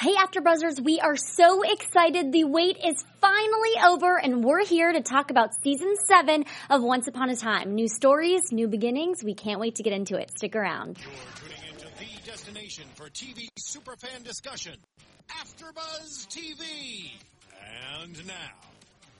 [0.00, 2.32] Hey Afterbuzzers, we are so excited.
[2.32, 7.06] The wait is finally over and we're here to talk about season seven of Once
[7.06, 7.74] Upon a Time.
[7.74, 9.22] New stories, new beginnings.
[9.22, 10.30] We can't wait to get into it.
[10.34, 10.96] Stick around.
[11.02, 14.78] You're tuning into the destination for TV superfan discussion,
[15.28, 17.10] AfterBuzz TV.
[18.00, 18.34] And now,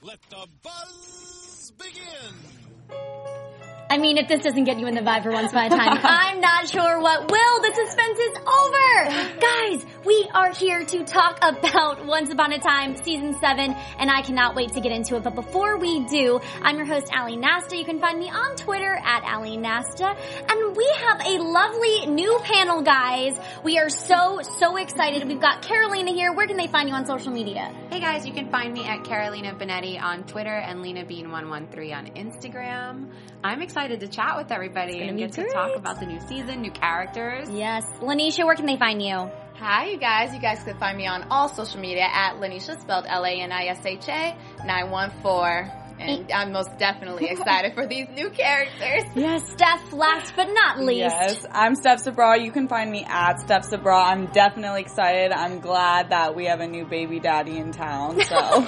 [0.01, 3.60] let the buzz begin.
[3.91, 5.99] I mean, if this doesn't get you in the vibe for once upon a time,
[6.05, 7.61] I'm not sure what will.
[7.61, 9.41] The suspense is over.
[9.41, 14.23] Guys, we are here to talk about Once Upon a Time season seven, and I
[14.23, 15.25] cannot wait to get into it.
[15.25, 17.77] But before we do, I'm your host, Ally Nasta.
[17.77, 20.15] You can find me on Twitter at Ally Nasta.
[20.48, 23.37] And we have a lovely new panel, guys.
[23.65, 25.27] We are so, so excited.
[25.27, 26.33] We've got Carolina here.
[26.33, 27.75] Where can they find you on social media?
[27.91, 32.07] Hey guys, you can find me at Carolina Bonetti on Twitter and Lena Bean113 on
[32.15, 33.11] Instagram.
[33.43, 36.62] I'm excited to chat with everybody and be get to talk about the new season,
[36.62, 37.48] new characters.
[37.51, 37.84] Yes.
[38.01, 39.30] Lanisha, where can they find you?
[39.56, 40.33] Hi, you guys.
[40.34, 45.80] You guys can find me on all social media at Lanisha, spelled L-A-N-I-S-H-A, 914.
[46.01, 49.05] And I'm most definitely excited for these new characters.
[49.20, 50.98] Yes, Steph, last but not least.
[51.01, 52.42] Yes, I'm Steph Sabraw.
[52.42, 54.05] You can find me at Steph Sabraw.
[54.07, 55.33] I'm definitely excited.
[55.33, 58.20] I'm glad that we have a new baby daddy in town.
[58.20, 58.37] So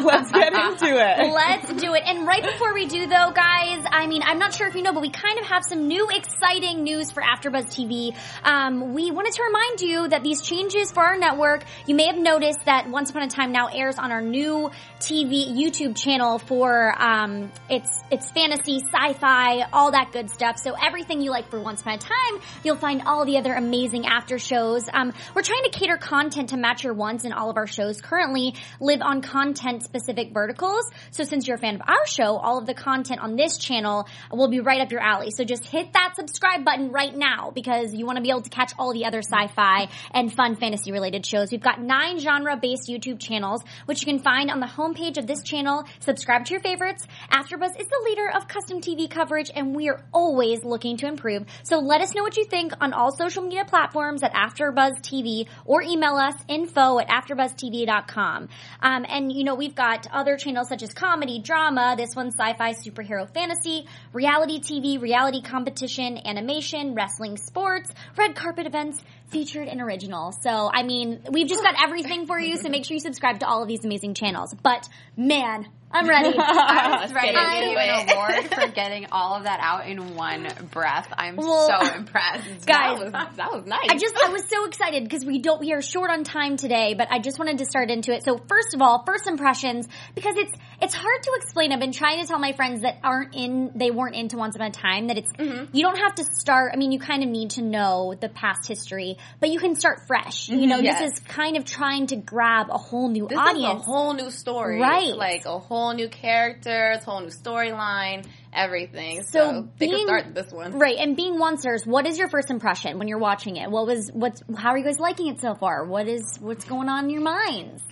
[0.00, 1.32] let's get into it.
[1.32, 2.02] Let's do it.
[2.04, 4.92] And right before we do though, guys, I mean, I'm not sure if you know,
[4.92, 8.16] but we kind of have some new exciting news for AfterBuzz TV.
[8.44, 12.18] Um, we wanted to remind you that these changes for our network, you may have
[12.18, 16.94] noticed that Once Upon a Time now airs on our new TV YouTube channel for,
[17.00, 20.58] um, it's, it's fantasy, sci-fi, all that good stuff.
[20.58, 24.06] So everything you like for Once Upon a Time, you'll find all the other amazing
[24.06, 24.88] after shows.
[24.92, 28.00] Um, we're trying to cater content to match your wants and all of our shows
[28.00, 30.90] currently live on content specific verticals.
[31.10, 34.06] So since you're a fan of our show, all of the content on this channel
[34.32, 35.30] will be right up your alley.
[35.30, 38.50] So just hit that subscribe button right now because you want to be able to
[38.50, 41.50] catch all the other sci-fi and fun fantasy related shows.
[41.50, 45.26] We've got nine genre based YouTube channels, which you can find on the homepage of
[45.26, 45.84] this channel.
[46.00, 47.06] Subscribe to your favorites.
[47.32, 51.44] AfterBuzz is the leader of custom TV coverage and we are always looking to improve.
[51.64, 55.46] So let us know what you think on all social media platforms at AfterBuzz TV
[55.64, 58.48] or email us info at AfterBuzzTV.com.
[58.80, 62.72] Um, and you know, we've got other channels such as comedy, drama, this one's sci-fi,
[62.74, 70.32] superhero fantasy, reality TV, reality competition, animation, wrestling, sports, red carpet events, featured and original.
[70.32, 73.46] So, I mean, we've just got everything for you, so make sure you subscribe to
[73.46, 74.54] all of these amazing channels.
[74.62, 76.34] But, man, I'm ready.
[76.38, 79.88] I was ready get to give you an award for getting all of that out
[79.88, 81.12] in one breath.
[81.16, 82.66] I'm Well, so impressed.
[82.66, 83.88] guys, That was, that was nice.
[83.90, 86.94] I just I was so excited because we don't we are short on time today,
[86.94, 88.24] but I just wanted to start into it.
[88.24, 91.72] So first of all, first impressions because it's it's hard to explain.
[91.72, 94.68] I've been trying to tell my friends that aren't in they weren't into Once Upon
[94.68, 95.76] a Time that it's mm-hmm.
[95.76, 96.70] you don't have to start.
[96.72, 100.06] I mean, you kind of need to know the past history, but you can start
[100.06, 100.48] fresh.
[100.48, 100.68] You mm-hmm.
[100.68, 101.00] know, Yes.
[101.00, 103.82] this is kind of trying to grab a whole new this audience.
[103.82, 104.80] is a whole new story.
[104.80, 105.16] Right.
[105.16, 109.22] Like a whole new characters, whole new storyline, everything.
[109.22, 110.78] So So, they being- can start this one.
[110.78, 113.70] Right, and being oncers, what is your first impression when you're watching it?
[113.70, 115.84] What was what's how are you guys liking it so far?
[115.84, 117.82] What is what's going on in your minds?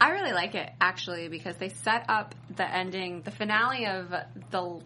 [0.00, 4.10] I really like it actually because they set up the ending, the finale of
[4.50, 4.80] the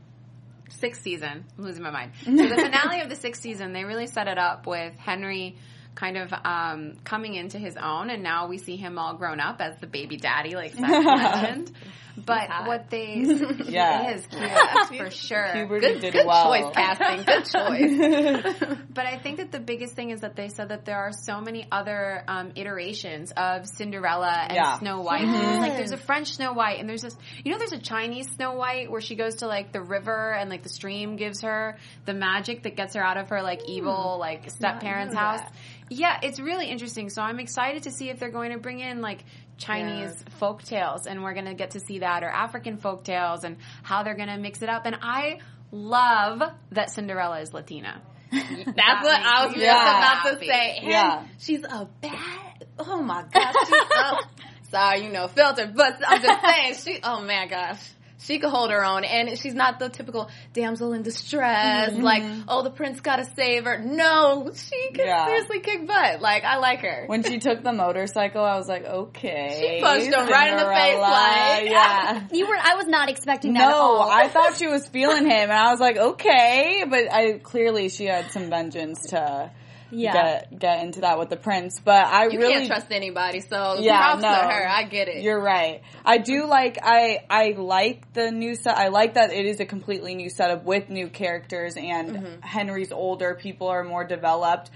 [0.68, 1.44] sixth season.
[1.56, 2.12] I'm losing my mind.
[2.24, 5.56] So the finale of the sixth season, they really set it up with Henry
[5.94, 9.60] kind of um, coming into his own, and now we see him all grown up
[9.60, 11.72] as the baby daddy, like Steph mentioned.
[12.24, 13.16] But what they
[13.68, 14.10] Yeah.
[14.10, 15.50] it is cute for sure.
[15.52, 16.46] Puberty Good, did good well.
[16.52, 17.24] choice casting.
[17.24, 18.78] Good choice.
[18.98, 21.40] But I think that the biggest thing is that they said that there are so
[21.40, 24.78] many other um, iterations of Cinderella and Yeah.
[24.78, 25.24] Snow White.
[25.26, 28.28] There's like there's a French Snow White, and there's this you know there's a Chinese
[28.32, 31.76] Snow White where she goes to like the river and like the stream gives her
[32.06, 35.40] the magic that gets her out of her like evil like step parents' house.
[35.40, 35.52] that.
[35.90, 37.08] Yeah, it's really interesting.
[37.08, 39.24] So I'm excited to see if they're going to bring in like
[39.58, 40.24] Chinese Yes.
[40.38, 43.56] folk tales, and we're going to get to see that, or African folk tales, and
[43.82, 44.86] how they're going to mix it up.
[44.86, 46.42] And I love
[46.72, 48.00] that Cinderella is Latina.
[48.30, 49.98] That's what I was just Yeah.
[49.98, 50.76] about to say.
[50.80, 51.26] And Yeah.
[51.38, 52.66] she's a bad.
[52.78, 53.54] Oh my gosh.
[53.66, 54.18] She's oh,
[54.70, 57.00] sorry, you know, filter, but I'm just saying she.
[57.02, 57.80] Oh my gosh.
[58.20, 61.92] She could hold her own, and she's not the typical damsel in distress.
[61.92, 62.02] Mm-hmm.
[62.02, 63.78] Like, oh, the prince gotta save her.
[63.78, 65.26] No, she can Yeah.
[65.26, 66.20] seriously kick butt.
[66.20, 67.04] Like, I like her.
[67.06, 69.76] When she took the motorcycle, I was like, okay.
[69.76, 72.26] She punched him right in the face, like- yeah.
[72.32, 74.00] You were I was not expecting that at No.
[74.00, 78.06] I thought she was feeling him, and I was like, okay, but I clearly she
[78.06, 79.50] had some vengeance to
[79.90, 80.12] yeah.
[80.12, 81.80] get get into that with the prince.
[81.84, 84.28] But I you really can't trust anybody, so Yeah, props no.
[84.28, 84.68] to her.
[84.68, 85.22] I get it.
[85.22, 85.82] You're right.
[86.04, 88.76] I do like I I like the new set.
[88.76, 92.40] I like that it is a completely new setup with new characters and Mm-hmm.
[92.42, 93.34] Henry's older.
[93.34, 94.70] People are more developed.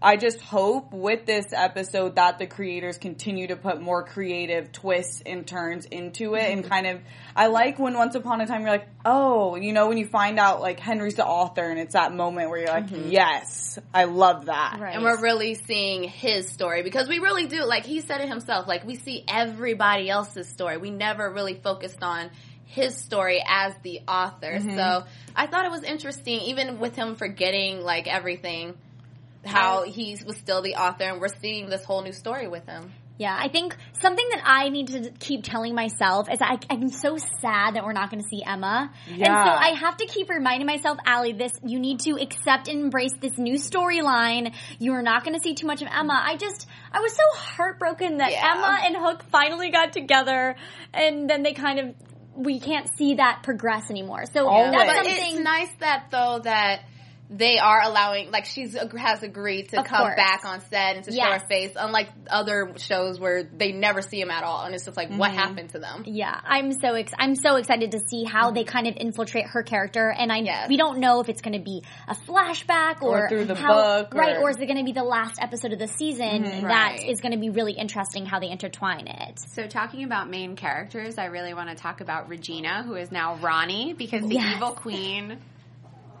[0.00, 5.22] I just hope with this episode that the creators continue to put more creative twists
[5.24, 6.70] and turns into it and mm-hmm.
[6.70, 7.00] kind of
[7.34, 10.38] I like when once upon a time you're like, "Oh, you know when you find
[10.38, 13.10] out like Henry's the author and it's that moment where you're like, mm-hmm.
[13.10, 14.94] "Yes, I love that." Right.
[14.94, 18.66] and we're really seeing his story because we really do like he said it himself
[18.66, 20.76] like we see everybody else's story.
[20.76, 22.30] We never really focused on
[22.64, 24.58] his story as the author.
[24.58, 24.76] Mm-hmm.
[24.76, 25.04] So
[25.34, 28.74] i thought it was interesting even with him forgetting like everything
[29.48, 29.90] how uh-huh.
[29.90, 33.36] he was still the author and we're seeing this whole new story with him Yeah,
[33.36, 37.74] I think something that I need to keep telling myself is I, I'm so sad
[37.74, 38.92] that we're not going to see Emma.
[39.08, 42.80] And so I have to keep reminding myself, Ally, this, you need to accept and
[42.80, 44.54] embrace this new storyline.
[44.78, 46.14] You are not going to see too much of Emma.
[46.14, 48.54] I just, I was so heartbroken that Yeah.
[48.54, 50.54] Emma and Hook finally got together
[50.94, 51.94] and then they kind of,
[52.36, 54.26] we can't see that progress anymore.
[54.32, 54.70] So Always.
[54.70, 55.34] that's something.
[55.34, 56.82] it's nice that though that
[57.30, 60.16] they are allowing like she's has agreed to Of come course.
[60.16, 64.18] back on set and to show her face unlike other shows where they never see
[64.20, 65.38] him at all and it's just like what mm-hmm.
[65.38, 68.86] happened to them Yeah, I'm so ex- I'm so excited to see how they kind
[68.86, 70.68] of infiltrate her character, and I Yes.
[70.68, 73.74] we don't know if it's going to be a flashback or, Or through the how,
[74.02, 74.36] book, right?
[74.36, 76.44] or- Or is it going to be the last episode of the season?
[76.44, 76.66] Mm-hmm.
[76.68, 77.08] That Right.
[77.08, 79.38] is going to be really interesting how they intertwine it.
[79.40, 83.34] So talking about main characters, I really want to talk about Regina, who is now
[83.36, 84.56] Ronnie, because the Yes.
[84.56, 85.38] evil queen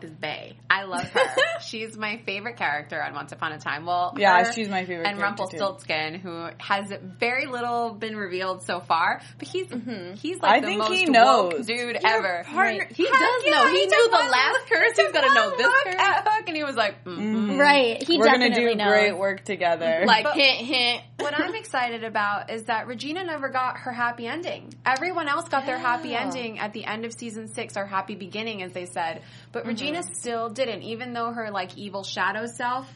[0.04, 0.56] is Bay.
[0.70, 1.20] I love her.
[1.60, 3.86] she's my favorite character on Once Upon a Time.
[3.86, 5.58] Well, Yeah, her she's my favorite And character, too.
[5.58, 10.14] Rumpelstiltskin, who has very little been revealed so far, but he's mm-hmm.
[10.14, 11.12] he's I like the think most he woke
[11.52, 11.66] knows.
[11.66, 12.44] dude ever.
[12.46, 13.66] partner- he Heck does know.
[13.68, 14.96] He took knew the one last curse.
[14.96, 15.94] He's gonna know this look curse.
[15.98, 18.02] at Hook, and he was like, mm Right?
[18.02, 18.88] He We're gonna definitely do knows.
[18.88, 20.02] great work together.
[20.06, 24.28] like But- hint hint what I'm excited about is that Regina never got her happy
[24.28, 24.72] ending.
[24.86, 28.62] Everyone else got their happy ending at the end of season six, or happy beginning,
[28.62, 29.22] as they said.
[29.50, 32.86] But Regina still didn't, even though her like evil shadow self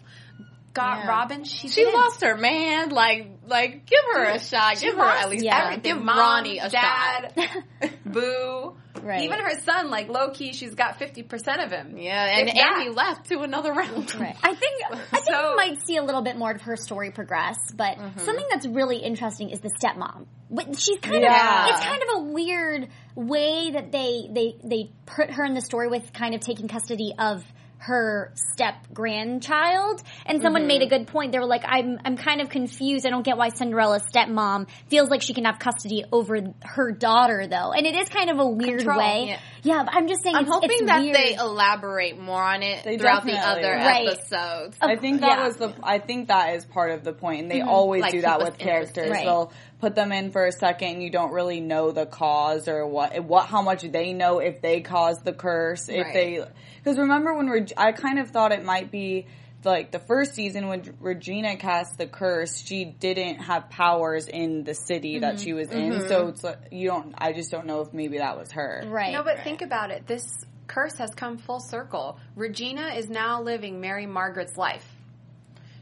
[0.74, 1.08] got Yeah.
[1.08, 1.44] Robin.
[1.44, 1.94] She she didn't.
[1.94, 5.64] lost her man like like give her a shot She give her at least Yeah.
[5.64, 5.82] everything.
[5.82, 8.74] give Mom, Ronnie a dad, shot Boo.
[9.02, 9.24] Right.
[9.24, 11.96] Even her son, like low key, she's got fifty percent of him.
[11.98, 12.72] yeah and If that.
[12.74, 14.36] and he left to another round Right.
[14.42, 17.10] I think I think So- we might see a little bit more of her story
[17.10, 18.20] progress, but Mm-hmm.
[18.20, 20.26] something that's really interesting is the stepmom.
[20.50, 21.64] But She's kind Yeah.
[21.64, 25.60] of it's kind of a weird way that they they they put her in the
[25.60, 27.44] story with kind of taking custody of
[27.84, 31.04] her step grandchild and someone made a Mm-hmm.
[31.04, 34.02] good point they were like i'm i'm kind of confused i don't get why cinderella's
[34.04, 38.30] stepmom feels like she can have custody over her daughter though and it is kind
[38.30, 39.40] of a weird Control, way yeah.
[39.62, 41.16] yeah, but i'm just saying I'm it's, hoping it's that weird.
[41.16, 43.72] they elaborate more on it They throughout the other.
[43.72, 44.08] Right.
[44.08, 44.76] episodes.
[44.80, 45.46] I think that Yeah.
[45.46, 45.74] was the.
[45.82, 48.58] I think that is part of the point, and they always Like, do that with
[48.58, 48.88] characters.
[48.96, 49.10] interested.
[49.10, 49.24] Right.
[49.24, 49.52] They'll
[49.82, 53.22] put them in for a second, and you don't really know the cause or what,
[53.24, 56.14] what, how much they know if they caused the curse, if Right.
[56.14, 56.44] they.
[56.76, 59.26] Because remember when Reg- I kind of thought it might be
[59.64, 64.74] like the first season when Regina cast the curse, she didn't have powers in the
[64.74, 65.58] city that she mm-hmm.
[65.58, 66.08] was in, mm-hmm.
[66.08, 67.14] so it's like, you don't.
[67.18, 68.84] I just don't know if maybe that was her.
[68.86, 70.06] right No, but think about it.
[70.06, 70.24] This
[70.68, 72.20] curse has come full circle.
[72.36, 74.86] Regina is now living Mary Margaret's life.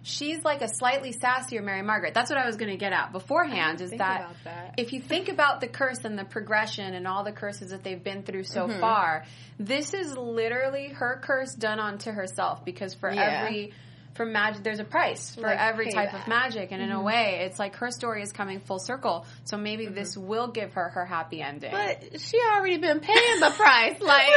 [0.02, 2.14] She's like a slightly sassier Mary Margaret.
[2.14, 3.80] That's what I was going to get at beforehand.
[3.82, 4.74] Is that, that.
[4.78, 8.02] if you think about the curse and the progression and all the curses that they've
[8.02, 8.80] been through so Mm-hmm.
[8.80, 9.24] far,
[9.58, 12.64] this is literally her curse done onto herself.
[12.64, 13.42] Because for Yeah.
[13.44, 13.72] every
[14.14, 16.98] for magic, there's a price for Like every type of magic, and in Mm-hmm.
[16.98, 19.24] a way, it's like her story is coming full circle.
[19.44, 19.94] So maybe mm-hmm.
[19.94, 21.70] this will give her her happy ending.
[21.70, 23.96] But she already been paying the price.
[24.00, 24.28] Like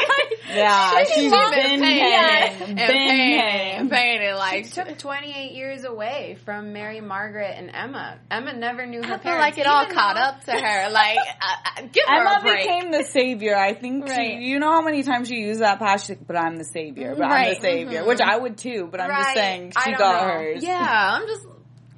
[0.53, 3.75] Yeah, she's she's been been paying paying, it and been paying it paying.
[3.79, 4.36] and paying it.
[4.36, 8.19] Like took 28 years away from Mary Margaret and Emma.
[8.29, 9.41] Emma never knew her I feel parents.
[9.41, 10.89] like it all caught up to her.
[10.91, 12.57] Like I, I, uh, uh, give her Emma a break.
[12.63, 13.55] became the savior.
[13.55, 14.38] I think Right.
[14.39, 16.09] she, you know how many times she used that pass.
[16.27, 17.15] But I'm the savior.
[17.15, 18.07] But I'm the savior, mm-hmm.
[18.07, 18.88] which I would too.
[18.91, 20.34] But I'm just saying I she don't got know.
[20.34, 20.63] hers.
[20.63, 20.79] Yeah,
[21.20, 21.46] I'm just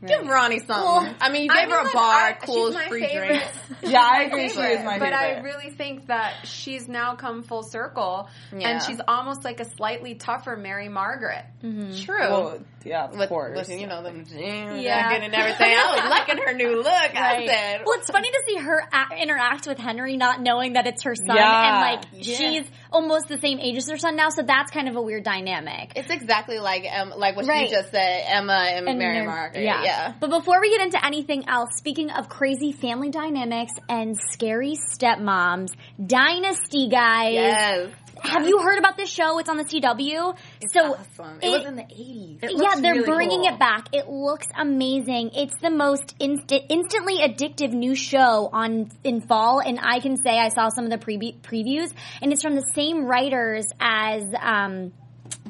[0.05, 0.75] give Ronnie something.
[0.75, 3.27] Well, I mean, you I her a bar, I- cool she's my free favorite.
[3.27, 3.57] drinks.
[3.91, 4.49] Yeah, I my agree.
[4.49, 8.69] She favorite, is my but I really think that she's now come full circle, Yeah.
[8.69, 11.45] and she's almost like a slightly tougher Mary Margaret.
[11.63, 12.03] Mm-hmm.
[12.03, 12.19] True.
[12.19, 13.57] Well, yeah, of with, course.
[13.67, 15.11] with, you know them jeans Yeah.
[15.13, 15.75] and everything.
[15.77, 16.87] I was liking her new look.
[16.87, 20.87] I said, Well, it's funny to see her a- interact with Henry, not knowing that
[20.87, 21.67] it's her son, Yeah.
[21.67, 22.35] and like Yeah.
[22.37, 24.29] she's almost the same age as her son now.
[24.29, 25.93] So that's kind of a weird dynamic.
[25.95, 27.67] it's exactly like um, like what Right.
[27.67, 29.63] she just said, Emma and, And Mary they're- Margaret.
[29.63, 30.13] Yeah.
[30.19, 35.69] But before we get into anything else, speaking of crazy family dynamics and scary stepmoms,
[36.03, 37.33] Dynasty guys.
[37.33, 37.89] Yes.
[38.25, 39.39] Have you heard about this show?
[39.39, 40.37] It's on the CW.
[40.71, 41.39] so awesome.
[41.41, 42.39] It, was in the 80s.
[42.41, 43.53] yeah, they're really bringing cool.
[43.53, 43.87] it back.
[43.93, 45.31] It looks amazing.
[45.35, 50.31] It's the most instant, instantly addictive new show on in fall, and I can say
[50.31, 51.91] I saw some of the pre- previews,
[52.21, 54.93] and it's from the same writers as um,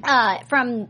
[0.03, 0.89] uh, from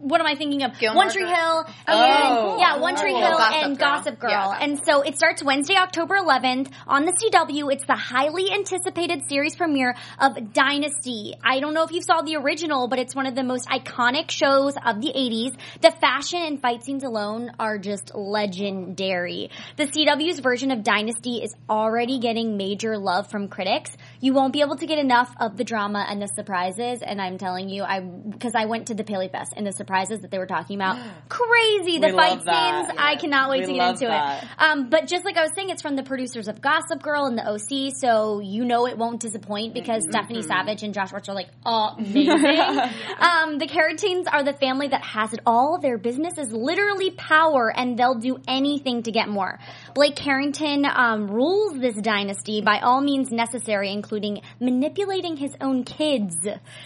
[0.00, 0.78] what am I thinking of?
[0.78, 1.36] Gilmore One Tree Girls.
[1.36, 1.64] Hill.
[1.88, 3.14] Oh, and, Oh, yeah, One Tree.
[3.14, 3.88] Hill Gossip and Girl.
[3.88, 4.30] Gossip Girl.
[4.30, 7.72] Yeah, and so it starts Wednesday, October 11th on the CW.
[7.72, 11.34] It's the highly anticipated series premiere of Dynasty.
[11.42, 14.30] I don't know if you saw the original, but it's one of the most iconic
[14.30, 15.56] shows of the 80s.
[15.80, 19.50] The fashion and fight scenes alone are just legendary.
[19.76, 23.96] The CW's version of Dynasty is already getting major love from critics.
[24.20, 27.38] You won't be able to get enough of the drama and the surprises, and I'm
[27.38, 30.38] telling you, I because I went to the Paley Fest and the surprises that they
[30.38, 30.98] were talking about,
[31.30, 31.98] crazy.
[31.98, 32.86] The We fight love that.
[32.88, 34.42] scenes, I cannot wait We to get into that.
[34.42, 34.48] it.
[34.58, 37.38] Um, but just like I was saying, it's from the producers of Gossip Girl and
[37.38, 40.10] the OC, so you know it won't disappoint because Mm-hmm.
[40.12, 42.28] Stephanie Savage and Josh Schwartz are like amazing.
[43.18, 45.78] um, the Carradines are the family that has it all.
[45.80, 49.58] Their business is literally power, and they'll do anything to get more.
[49.94, 56.36] Blake Carrington um, rules this dynasty by all means necessary, including manipulating his own kids.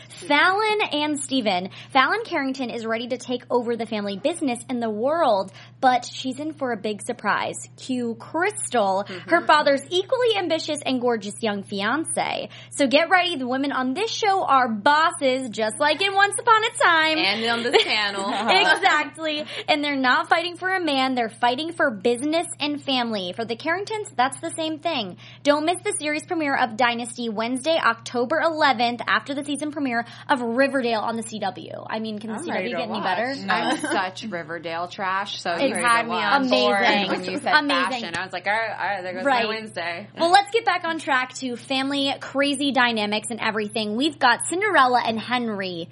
[0.09, 1.69] Fallon and Steven.
[1.91, 6.39] Fallon Carrington is ready to take over the family business and the world, but she's
[6.39, 7.57] in for a big surprise.
[7.79, 9.31] Cue Cristal, mm-hmm.
[9.31, 12.51] her father's equally ambitious and gorgeous young fiance.
[12.71, 16.63] So get ready, the women on this show are bosses, just like in Once Upon
[16.65, 17.19] a Time.
[17.19, 18.29] And on this channel.
[18.29, 19.45] exactly.
[19.69, 23.33] And they're not fighting for a man, they're fighting for business and family.
[23.35, 25.17] For the Carringtons, that's the same thing.
[25.43, 30.43] Don't miss the series premiere of Dynasty Wednesday, October 11th, after the season premiere of
[30.43, 31.87] Riverdale on the CW.
[31.89, 33.35] I mean, can the I'm CW ready get any better?
[33.47, 33.55] No.
[33.55, 37.11] I'm such Riverdale trash, so you had me on board amazing.
[37.11, 37.91] when you said Amazing.
[37.91, 38.15] fashion.
[38.17, 39.45] I was like, all right, all right, there goes Right.
[39.45, 40.09] my Wednesday.
[40.19, 43.97] Well, let's get back on track to family crazy dynamics and everything.
[43.97, 45.89] We've got Cinderella and Henry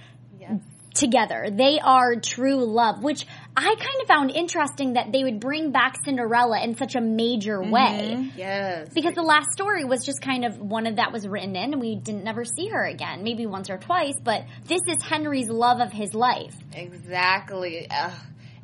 [0.95, 1.49] together.
[1.51, 5.97] They are true love, which I kind of found interesting that they would bring back
[6.05, 7.71] Cinderella in such a major mm-hmm.
[7.71, 8.31] way.
[8.37, 8.89] Yes.
[8.95, 11.81] Because the last story was just kind of one of that was written in and
[11.81, 13.23] we didn't never see her again.
[13.23, 16.55] Maybe once or twice, but this is Henry's love of his life.
[16.73, 17.87] Exactly.
[17.91, 18.13] Ugh.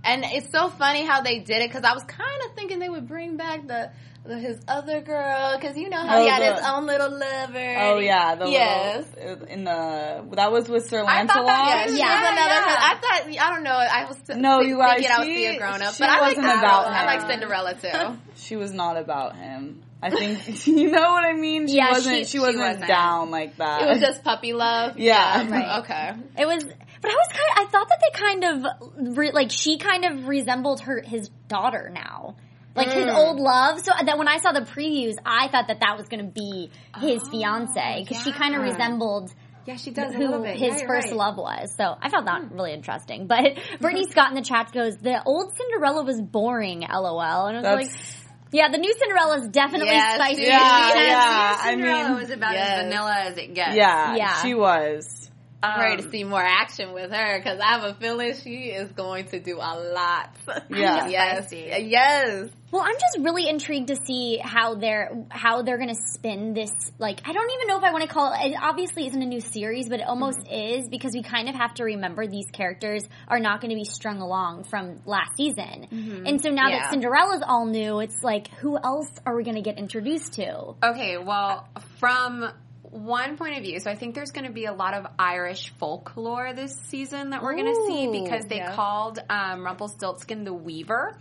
[0.06, 2.88] And it's so funny how they did it because I was kind of thinking they
[2.88, 3.90] would bring back the,
[4.25, 7.10] the his other girl because you know how Oh, he had the- his own little
[7.10, 7.76] lover.
[7.78, 9.04] Oh yeah, the yes.
[9.16, 11.46] little, in the that was with Sir I thought Lancelot.
[11.46, 12.36] that- Yeah, she Yeah, another.
[12.36, 12.76] yeah.
[12.80, 13.72] I thought I don't know.
[13.72, 16.08] I was No, th- you guys, thinking I would she- see a grown up, but
[16.08, 16.58] I wasn't that.
[16.58, 17.28] about I like.
[17.30, 18.18] Cinderella too.
[18.36, 19.82] She was not about him.
[20.02, 21.66] I think you know what I mean.
[21.68, 22.16] She Yeah, wasn't.
[22.18, 22.86] she- She, she wasn't, wasn't.
[22.86, 23.82] down like that.
[23.82, 24.98] It was just puppy love.
[24.98, 25.48] Yeah.
[25.50, 25.78] Right.
[25.80, 26.12] Okay.
[26.38, 26.64] It was,
[27.06, 30.26] but I was kind I thought that they kind of, re, like, she kind of
[30.26, 32.34] resembled her, his daughter now.
[32.75, 33.14] Like his mm.
[33.14, 33.80] old love.
[33.80, 36.70] So that when I saw the previews, I thought that that was going to be
[36.98, 38.04] his oh, fiance.
[38.06, 39.32] Cause she kind of resembled
[39.64, 40.58] Yeah, she does a who little bit.
[40.58, 41.16] his Yeah, first right.
[41.16, 41.75] love was.
[41.76, 42.54] So I found that hmm.
[42.54, 43.28] really interesting.
[43.28, 44.10] But Brittany mm-hmm.
[44.10, 47.46] Scott in the chat goes, the old Cinderella was boring, lol.
[47.46, 50.36] And I was That's- like, yeah, the new Cinderella is definitely Yes, spicy.
[50.36, 50.46] dude.
[50.48, 51.56] Yeah, She has- yeah.
[51.58, 52.70] I Cinderella mean, was about yes.
[52.70, 53.76] as vanilla as it gets.
[53.76, 54.42] yeah, Yeah.
[54.42, 55.30] she was.
[55.62, 58.66] I'm ready to Um, see more action with her because I have a feeling she
[58.70, 60.30] is going to do a lot.
[60.70, 61.06] Yeah.
[61.08, 61.48] yes.
[61.48, 61.86] Spicy.
[61.88, 62.48] Yes.
[62.72, 66.70] Well, I'm just really intrigued to see how they're how they're going to spin this.
[66.98, 68.50] Like, I don't even know if I want to call it.
[68.50, 71.75] It obviously isn't a new series, but it almost is because we kind of have
[71.75, 75.86] to remember these characters are not going to be strung along from last season.
[76.26, 76.80] And so now Yeah.
[76.80, 80.75] that Cinderella's all new, it's like, who else are we going to get introduced to?
[80.82, 82.50] Okay, well, from
[82.90, 85.72] one point of view, so I think there's going to be a lot of Irish
[85.78, 88.74] folklore this season that we're going to see because they yeah.
[88.74, 91.16] called um, Rumpelstiltskin the Weaver.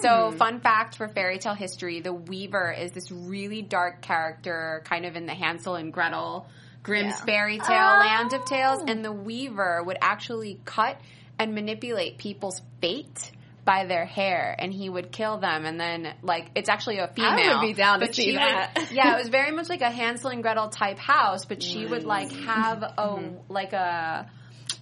[0.00, 5.04] So, fun fact for fairy tale history: the Weaver is this really dark character, kind
[5.06, 6.46] of in the Hansel and Gretel
[6.82, 7.24] Grimm's Yeah.
[7.24, 11.00] fairy tale land of tales, and the Weaver would actually cut
[11.38, 13.30] and manipulate people's fate.
[13.64, 17.30] By their hair, and he would kill them, and then like it's actually a female.
[17.30, 18.88] I would be down to but see she would- that.
[18.92, 22.04] yeah, it was very much like a Hansel and Gretel type house, but she would
[22.04, 24.30] like have a like a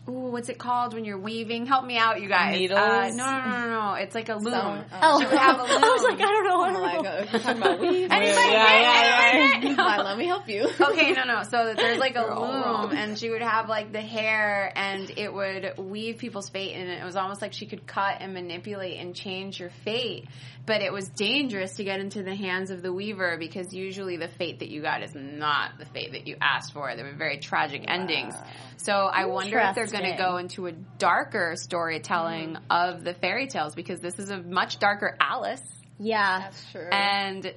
[0.09, 1.67] ooh, what's it called when you're weaving?
[1.67, 2.57] Help me out, you guys.
[2.57, 2.79] Needles?
[2.79, 3.95] Uh, no, no, no, no, no.
[3.95, 4.55] It's like a loom.
[4.55, 4.85] Stone.
[5.03, 5.71] Oh, She would have a loom.
[5.85, 6.61] I was like, I don't know.
[6.63, 7.03] I Oh don't my know.
[7.03, 7.29] god.
[7.33, 8.11] You're talking about weave.
[8.11, 9.77] Anybody Yeah, get- yeah, yeah, anybody get?
[9.77, 10.68] Fine, let me help you.
[10.88, 11.42] Okay, no, no.
[11.42, 15.33] So there's like a You're loom, and she would have like the hair, and it
[15.33, 19.14] would weave people's fate, and it was almost like she could cut and manipulate and
[19.14, 20.26] change your fate.
[20.66, 24.28] But it was dangerous to get into the hands of the weaver because usually the
[24.28, 26.95] fate that you got is not the fate that you asked for.
[26.95, 28.35] There were very tragic endings.
[28.76, 32.64] So I wonder if they're going to go into a darker storytelling Mm-hmm.
[32.71, 35.62] of the fairy tales because this is a much darker Alice.
[35.99, 36.40] Yeah.
[36.40, 36.88] That's true.
[36.92, 37.50] And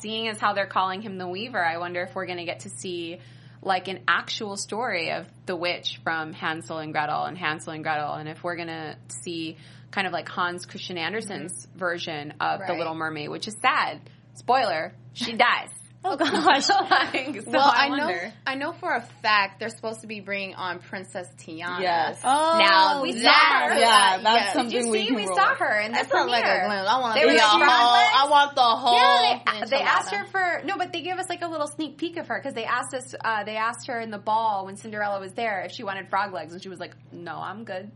[0.00, 2.60] seeing as how they're calling him the Weaver, I wonder if we're going to get
[2.60, 3.20] to see
[3.62, 8.14] like an actual story of the witch from Hansel and Gretel and Hansel and Gretel,
[8.14, 9.56] and if we're going to see
[9.90, 11.78] kind of like Hans Christian Andersen's mm-hmm.
[11.78, 14.00] version of The Little Mermaid, which is sad.
[14.34, 15.70] Spoiler, she dies.
[16.02, 16.68] Oh gosh.
[16.70, 18.30] like, so well, I, I, know.
[18.46, 21.80] I know for a fact they're supposed to be bringing on Princess Tiana.
[21.80, 22.18] Yes.
[22.24, 23.78] Oh, Now we that- saw her.
[23.78, 24.52] Yeah, that's yes.
[24.54, 25.06] something Did you we see?
[25.08, 26.88] can We roll saw her in the That felt like a glimpse.
[26.88, 27.58] I want They to see a whole.
[27.58, 28.96] front I want the whole.
[28.96, 31.98] Yeah, they, they asked her for no, but they gave us like a little sneak
[31.98, 33.14] peek of her because they asked us.
[33.22, 36.32] Uh, they asked her in the ball when Cinderella was there if she wanted frog
[36.32, 37.90] legs, and she was like, "No, I'm good."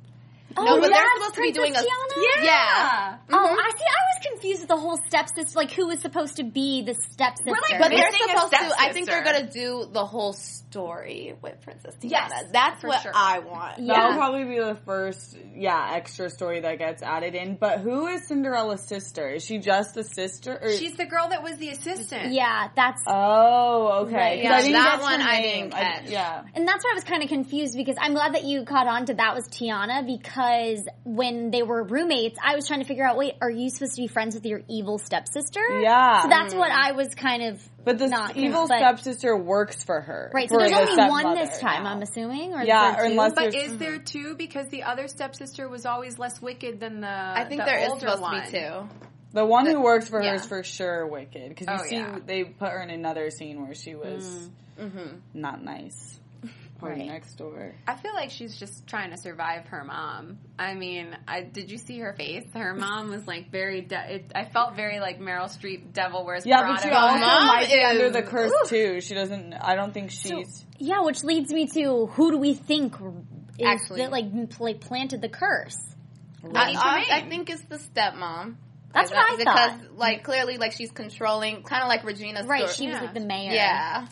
[0.57, 2.45] Oh, No, but they're that's supposed to be Princess doing a- Tiana?
[2.45, 3.17] Yeah.
[3.33, 3.85] Oh, I see.
[3.85, 5.57] I was confused with the whole stepsister.
[5.57, 7.51] Like, who is supposed to be the stepsister?
[7.51, 8.75] Like, But they're supposed to.
[8.79, 12.11] I think they're gonna do the whole story with Princess Tiana.
[12.11, 13.13] Yes, that's what sure.
[13.15, 13.79] I want.
[13.79, 13.95] Yeah.
[13.95, 17.57] That'll probably be the first, yeah, extra story that gets added in.
[17.57, 19.29] But who is Cinderella's sister?
[19.31, 20.59] Is she just the sister?
[20.63, 22.33] Or, She's the girl that was the assistant.
[22.33, 23.03] yeah, that's.
[23.07, 24.15] oh, okay.
[24.15, 24.43] Right.
[24.43, 26.11] 'Cause Yeah, I didn't that catch one I didn't catch.
[26.11, 26.43] yeah.
[26.55, 29.07] And that's why I was kind of confused because I'm glad that you caught on
[29.07, 33.17] to that was Tiana because when they were roommates, I was trying to figure out,
[33.17, 35.61] wait, are you supposed to be friends with your evil stepsister?
[35.81, 36.23] Yeah.
[36.23, 40.01] So that's what I was kind of But the not evil but- stepsister works for
[40.01, 40.31] her.
[40.35, 41.91] Right, so for there's the only one this time, now.
[41.91, 43.11] I'm assuming, or is Yeah, there or two?
[43.13, 44.35] unless But there's- is there two?
[44.37, 47.09] Because the other stepsister was always less wicked than the.
[47.09, 48.45] I think the there is older supposed one.
[48.47, 48.89] to be two.
[49.33, 52.19] The one who works for her is for sure wicked because you Oh, see yeah.
[52.25, 54.49] they put her in another scene where she was
[54.81, 55.19] Mm-hmm.
[55.35, 56.21] not nice.
[56.81, 57.09] Party Right.
[57.09, 57.73] next door.
[57.87, 60.39] I feel like she's just trying to survive her mom.
[60.59, 62.45] I mean, I, did you see her face?
[62.53, 63.81] Her mom was like very.
[63.83, 66.75] De- it, I felt very like Meryl Streep, Devil Wears Yeah, Prada.
[66.75, 68.69] but she also might be under the curse oof.
[68.69, 69.01] too.
[69.01, 69.55] She doesn't.
[69.55, 70.65] I don't think she's.
[70.79, 72.95] Yeah, which leads me to who do we think
[73.59, 74.01] is Actually.
[74.01, 75.79] that like m- like planted the curse?
[76.55, 77.31] I, Needs I, a I name.
[77.31, 78.57] think it's the stepmom.
[78.93, 79.97] That's what I because, thought.
[79.97, 82.89] like, clearly, like she's controlling, kind of like Regina's Right, story.
[82.89, 83.53] she was like the mayor.
[83.53, 84.07] Yeah.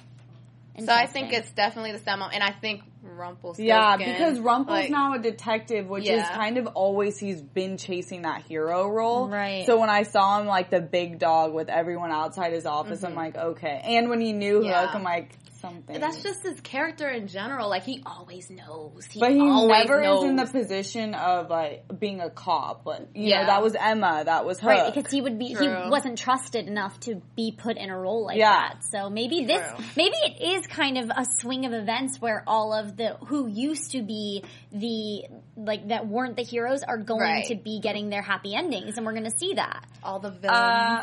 [0.78, 3.66] So I think it's definitely the stepmom, and I think Rumpelstiltskin.
[3.66, 8.22] Yeah, because Rumpel's like, now a detective, which is kind of always he's been chasing
[8.22, 9.28] that hero role.
[9.28, 9.66] Right.
[9.66, 13.14] So when I saw him like the big dog with everyone outside his office, I'm
[13.14, 13.82] like, okay.
[13.84, 14.66] And when he knew Mm-hmm.
[14.66, 14.86] Yeah.
[14.86, 15.98] Hook, I'm like, something.
[15.98, 17.70] That's just his character in general.
[17.70, 19.06] Like he always knows.
[19.06, 20.24] He But he always never knows.
[20.24, 22.84] is in the position of like being a cop.
[22.84, 23.40] But you Yeah.
[23.42, 24.22] know, that was Emma.
[24.26, 24.68] That was her.
[24.68, 25.84] Right, because he would be True.
[25.84, 28.50] he wasn't trusted enough to be put in a role like Yeah.
[28.50, 28.84] that.
[28.90, 29.84] So maybe this True.
[29.96, 33.92] maybe it is kind of a swing of events where all of the who used
[33.92, 35.24] to be the
[35.56, 37.44] like that weren't the heroes are going Right.
[37.46, 39.84] to be getting their happy endings and we're going to see that.
[40.04, 40.50] all the villains.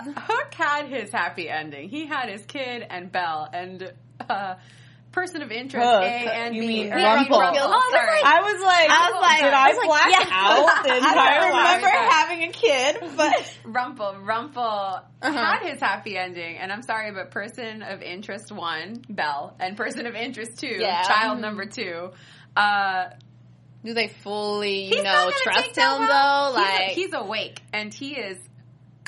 [0.10, 1.88] Uh, Hook had his happy ending.
[1.88, 3.93] He had his kid and Belle and
[4.27, 4.55] uh,
[5.12, 6.03] person of interest Hook.
[6.03, 6.67] A and You B.
[6.67, 7.29] mean or Rumpel.
[7.29, 7.58] Rumpel.
[7.58, 8.21] Oh.
[8.25, 10.27] I was like, I was like- did I I, was like, black yeah.
[10.32, 15.32] out the I don't remember remember having a kid, but Rumple, Rumple Uh-huh.
[15.32, 20.05] had his happy ending, and I'm sorry, but person of interest one, Belle, and person
[20.05, 21.01] of interest two, Yeah.
[21.03, 22.12] child number two.
[22.55, 23.05] Uh,
[23.84, 25.99] Do they fully, you not know, gonna trust him help.
[26.55, 26.60] though?
[26.62, 28.38] He's, Like, he's awake, and he is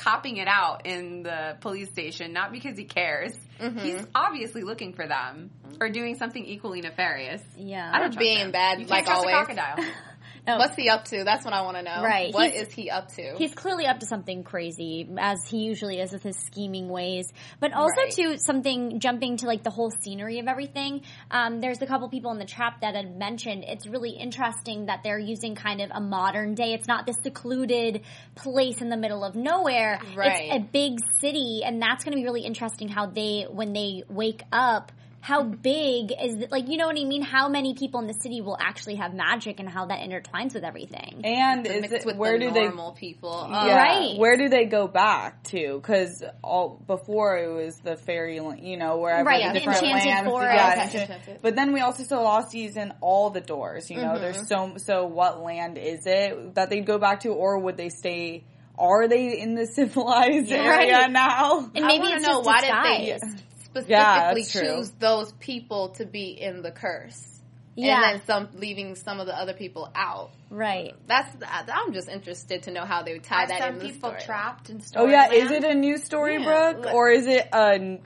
[0.02, 3.32] copping it out in the police station, not because he cares.
[3.60, 3.78] Mm-hmm.
[3.78, 7.42] He's obviously looking for them or doing something equally nefarious.
[7.56, 7.90] Yeah.
[7.92, 8.50] I don't Or being him.
[8.50, 9.46] bad, You like can't trust a always.
[9.56, 9.92] crocodile.
[10.46, 10.56] No.
[10.58, 11.22] what's he up to?
[11.24, 12.02] That's what I want to know.
[12.02, 12.34] Right.
[12.34, 13.34] What He's- is he up to?
[13.38, 17.32] He's clearly up to something crazy, as he usually is with his scheming ways.
[17.60, 18.10] But also Right.
[18.12, 21.02] to something jumping to like the whole scenery of everything.
[21.30, 25.02] Um, there's a couple people in the trap that had mentioned it's really interesting that
[25.04, 26.72] they're using kind of a modern day.
[26.72, 28.02] It's not this secluded
[28.34, 30.00] place in the middle of nowhere.
[30.16, 30.46] Right.
[30.46, 34.02] It's a big city, and that's going to be really interesting how they when they
[34.08, 34.90] wake up.
[35.22, 36.50] How big is it?
[36.50, 37.22] Like, you know what I mean?
[37.22, 40.64] How many people in the city will actually have magic and how that intertwines with
[40.64, 41.20] everything?
[41.24, 43.30] and To is mix it, with where the do they normal people?
[43.32, 43.76] Oh, Yeah.
[43.76, 44.18] Right.
[44.18, 45.76] Where do they go back to?
[45.80, 50.08] Because all before it was the fairy, you know, wherever Right, the the different enchanted
[50.08, 50.28] lands.
[50.28, 50.54] forest.
[50.56, 51.38] Yeah, Okay, enchanted.
[51.40, 53.90] But then we also saw last season all the doors.
[53.92, 54.20] You know, Mm-hmm.
[54.22, 55.06] there's so so.
[55.06, 58.42] What land is it that they'd go back to, or would they stay?
[58.76, 60.56] Are they in the civilized Yeah.
[60.56, 61.10] area Right.
[61.12, 61.70] now?
[61.76, 63.22] And I maybe want it's to know why disguised.
[63.22, 64.62] did they specifically Yeah, that's true.
[64.62, 67.28] choose those people to be in the curse?
[67.74, 67.94] Yeah.
[68.12, 70.30] And then some leaving some of the other people out.
[70.50, 70.94] Right.
[71.06, 73.84] That's I'm just interested to know how they would tie Are that some in the
[73.86, 74.22] people story.
[74.24, 75.06] trapped in story.
[75.06, 77.98] Oh yeah, is it a new story, Yeah, Brooke, or is it a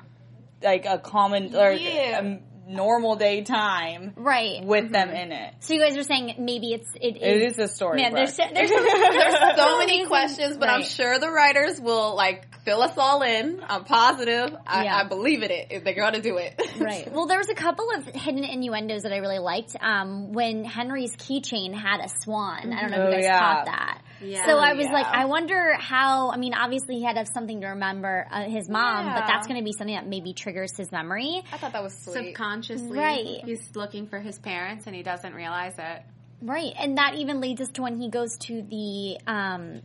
[0.63, 2.21] like a common or Yeah.
[2.21, 4.65] a normal day time Right.
[4.65, 5.55] with them in it?
[5.61, 8.03] So you guys are saying maybe it's it It is, is a story.
[8.03, 8.13] man.
[8.13, 12.97] There's there's, there's so many questions, but I'm sure the writers will like fill us
[12.99, 13.61] all in.
[13.67, 14.55] I'm positive.
[14.67, 14.97] I, Yeah.
[14.97, 15.69] I believe in it.
[15.71, 17.11] If they're going to do it, Right.
[17.13, 19.77] Well, there was a couple of hidden innuendos that I really liked.
[19.81, 22.73] Um, when Henry's keychain had a swan.
[22.73, 23.39] I don't know if Oh, you guys yeah.
[23.39, 24.03] caught that.
[24.21, 24.47] Yeah.
[24.47, 24.93] So I was Yeah.
[24.93, 26.31] like, I wonder how.
[26.31, 29.47] I mean, obviously he had to have something to remember uh, his mom, but that's
[29.47, 31.43] going to be something that maybe triggers his memory.
[31.53, 32.15] I thought that was sweet.
[32.15, 33.45] subconsciously Right.
[33.45, 36.03] he's looking for his parents and he doesn't realize it.
[36.43, 39.81] Right, and that even leads us to when he goes to the um,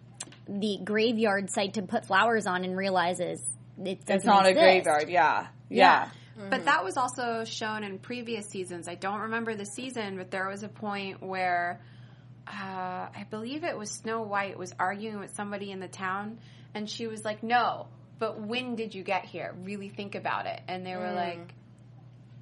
[0.49, 3.41] the graveyard site to put flowers on and realizes
[3.83, 5.09] it doesn't It's not a graveyard.
[5.09, 5.47] Yeah.
[5.69, 6.09] Yeah.
[6.49, 8.87] But that was also shown in previous seasons.
[8.87, 11.79] I don't remember the season, but there was a point where
[12.51, 16.39] uh, I believe it was Snow White was arguing with somebody in the town,
[16.73, 17.87] and she was like, "No,
[18.19, 19.55] but when did you get here?
[19.63, 21.53] Really think about it." And they were like,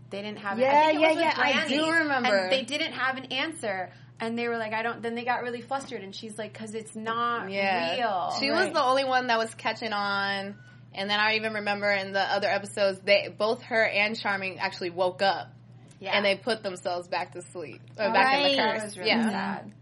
[0.09, 2.35] "They didn't have." Yeah, I think it yeah, yeah, I do remember.
[2.35, 3.91] And they didn't have an answer.
[4.21, 5.01] And they were like, I don't.
[5.01, 7.95] Then they got really flustered, and she's like, "Cause it's not Yeah.
[7.95, 10.55] real." She was the only one that was catching on.
[10.93, 14.89] And then I even remember in the other episodes, they both her and Charming actually
[14.89, 15.53] woke up
[15.99, 16.13] yeah.
[16.17, 18.51] and they put themselves back to sleep, or back in Right.
[18.51, 18.83] the That curse.
[18.83, 19.29] was really yeah.
[19.29, 19.73] sad.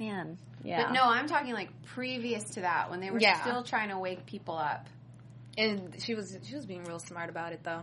[0.00, 0.84] Man, yeah.
[0.84, 3.40] But no, I'm talking like previous to that when they were Yeah.
[3.42, 4.86] still trying to wake people up.
[5.58, 7.82] And she was she was being real smart about it though.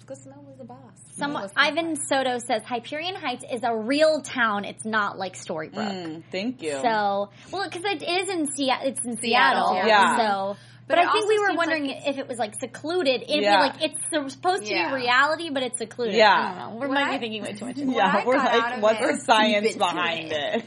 [0.00, 0.78] Because Snow was the boss.
[1.18, 4.64] Someone, was the Ivan Soto says Hyperion Heights is a real town.
[4.64, 5.74] It's not like Storybrooke.
[5.74, 6.70] Mm, thank you.
[6.80, 8.86] So, well, because it is in Seattle.
[8.88, 9.86] It's in Seattle, Seattle.
[9.86, 10.16] yeah.
[10.16, 13.20] So, but, But I think we were wondering like if it was like secluded.
[13.28, 13.60] If Yeah.
[13.60, 14.00] like it's
[14.32, 14.88] supposed to Yeah.
[14.94, 16.14] be reality, but it's secluded.
[16.14, 16.32] Yeah.
[16.32, 16.80] I don't know.
[16.80, 17.76] We're What might I- be thinking way too much.
[17.76, 20.54] What yeah, I we're got out like, of what's the science behind it.
[20.54, 20.64] it?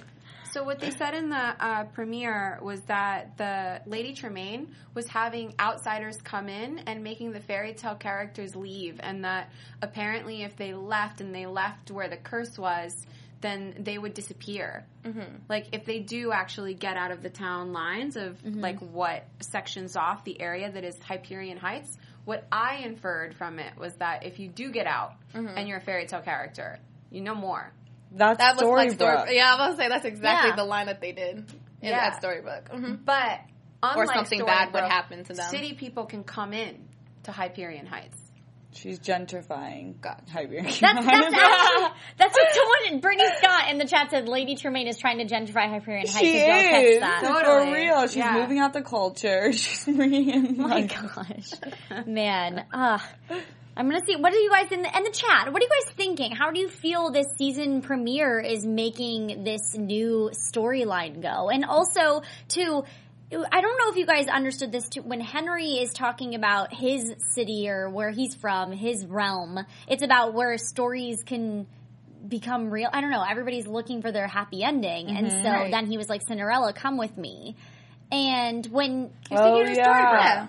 [0.52, 5.54] So what they said in the uh, premiere was that the Lady Tremaine was having
[5.60, 9.50] outsiders come in and making the fairy tale characters leave, and that
[9.82, 13.06] apparently if they left and they left where the curse was,
[13.40, 14.86] then they would disappear.
[15.06, 15.36] Mm-hmm.
[15.48, 19.96] Like if they do actually get out of the town lines of like what sections
[19.96, 21.98] off the area that is Hyperion Heights.
[22.24, 25.82] What I inferred from it was that if you do get out and you're a
[25.82, 26.78] fairy tale character,
[27.10, 27.72] you know more.
[28.14, 29.22] That's That was like Storybrooke.
[29.24, 29.36] story.
[29.38, 30.56] Yeah, I was about to say that's exactly Yeah.
[30.58, 31.46] the line that they did in
[31.82, 32.10] Yeah.
[32.10, 32.70] that storybook.
[32.70, 33.40] hmm But
[33.82, 35.50] unlike something bad would happen to them.
[35.50, 36.88] City people can come in
[37.24, 38.18] to Hyperion Heights.
[38.74, 40.00] She's gentrifying.
[40.00, 40.32] Gotcha.
[40.32, 40.64] Hyperion.
[40.64, 44.30] That's that's actually, that's what someone Brittany Scott in the chat said.
[44.30, 46.18] Lady Tremaine is trying to gentrify Hyperion Heights.
[46.18, 47.44] she if y'all catch is that.
[47.66, 48.08] for real.
[48.08, 48.34] She's Yeah.
[48.40, 49.52] moving out the culture.
[49.52, 51.50] She's bringing in Oh my like gosh,
[52.06, 52.66] man.
[52.72, 53.00] Uh,
[53.76, 54.16] I'm gonna see.
[54.16, 55.52] What are you guys in the, in the chat?
[55.52, 56.32] What are you guys thinking?
[56.32, 61.50] How do you feel this season premiere is making this new storyline go?
[61.50, 62.84] And also, too,
[63.32, 65.02] I don't know if you guys understood this too.
[65.04, 70.34] When Henry is talking about his city or where he's from, his realm, it's about
[70.34, 71.66] where stories can
[72.28, 72.90] become real.
[72.92, 73.24] I don't know.
[73.28, 75.44] Everybody's looking for their happy ending, and mm-hmm.
[75.44, 75.72] so Right.
[75.72, 77.56] then he was like, "Cinderella, come with me."
[78.12, 80.48] And when Oh, speaking of yeah.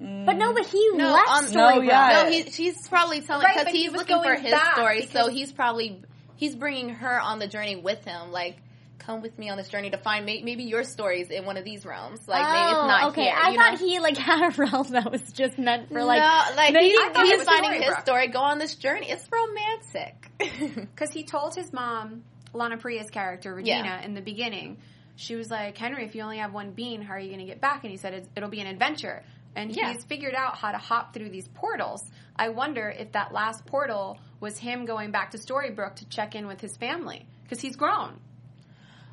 [0.00, 2.22] Storybrooke, but no, but he No, left um, no, yeah.
[2.24, 5.06] No, he, he's probably telling Right, because but he he's was looking for his story,
[5.06, 6.02] so he's probably
[6.36, 8.32] he's bringing her on the journey with him.
[8.32, 8.56] Like,
[8.98, 11.64] come with me on this journey to find may, maybe your stories in one of
[11.64, 12.20] these realms.
[12.28, 13.22] Like, maybe it's Oh, not okay.
[13.24, 13.34] here.
[13.34, 13.86] I you thought know?
[13.86, 16.20] he like had a realm that was just meant for like.
[16.20, 18.00] no, like maybe- he, I he's was finding his Storybrooke.
[18.02, 18.28] story.
[18.28, 19.10] Go on this journey.
[19.10, 20.26] It's romantic.
[20.94, 24.04] Because he told his mom, Lana Parrilla's character, Regina, Yeah.
[24.04, 24.78] in the beginning,
[25.16, 27.46] she was like, Henry, if you only have one bean, how are you going to
[27.46, 27.84] get back?
[27.84, 29.22] And he said, it's, it'll be an adventure.
[29.60, 29.92] And Yeah.
[29.92, 32.02] he's figured out how to hop through these portals.
[32.34, 36.46] I wonder if that last portal was him going back to Storybrooke to check in
[36.46, 37.26] with his family.
[37.42, 38.18] Because he's grown.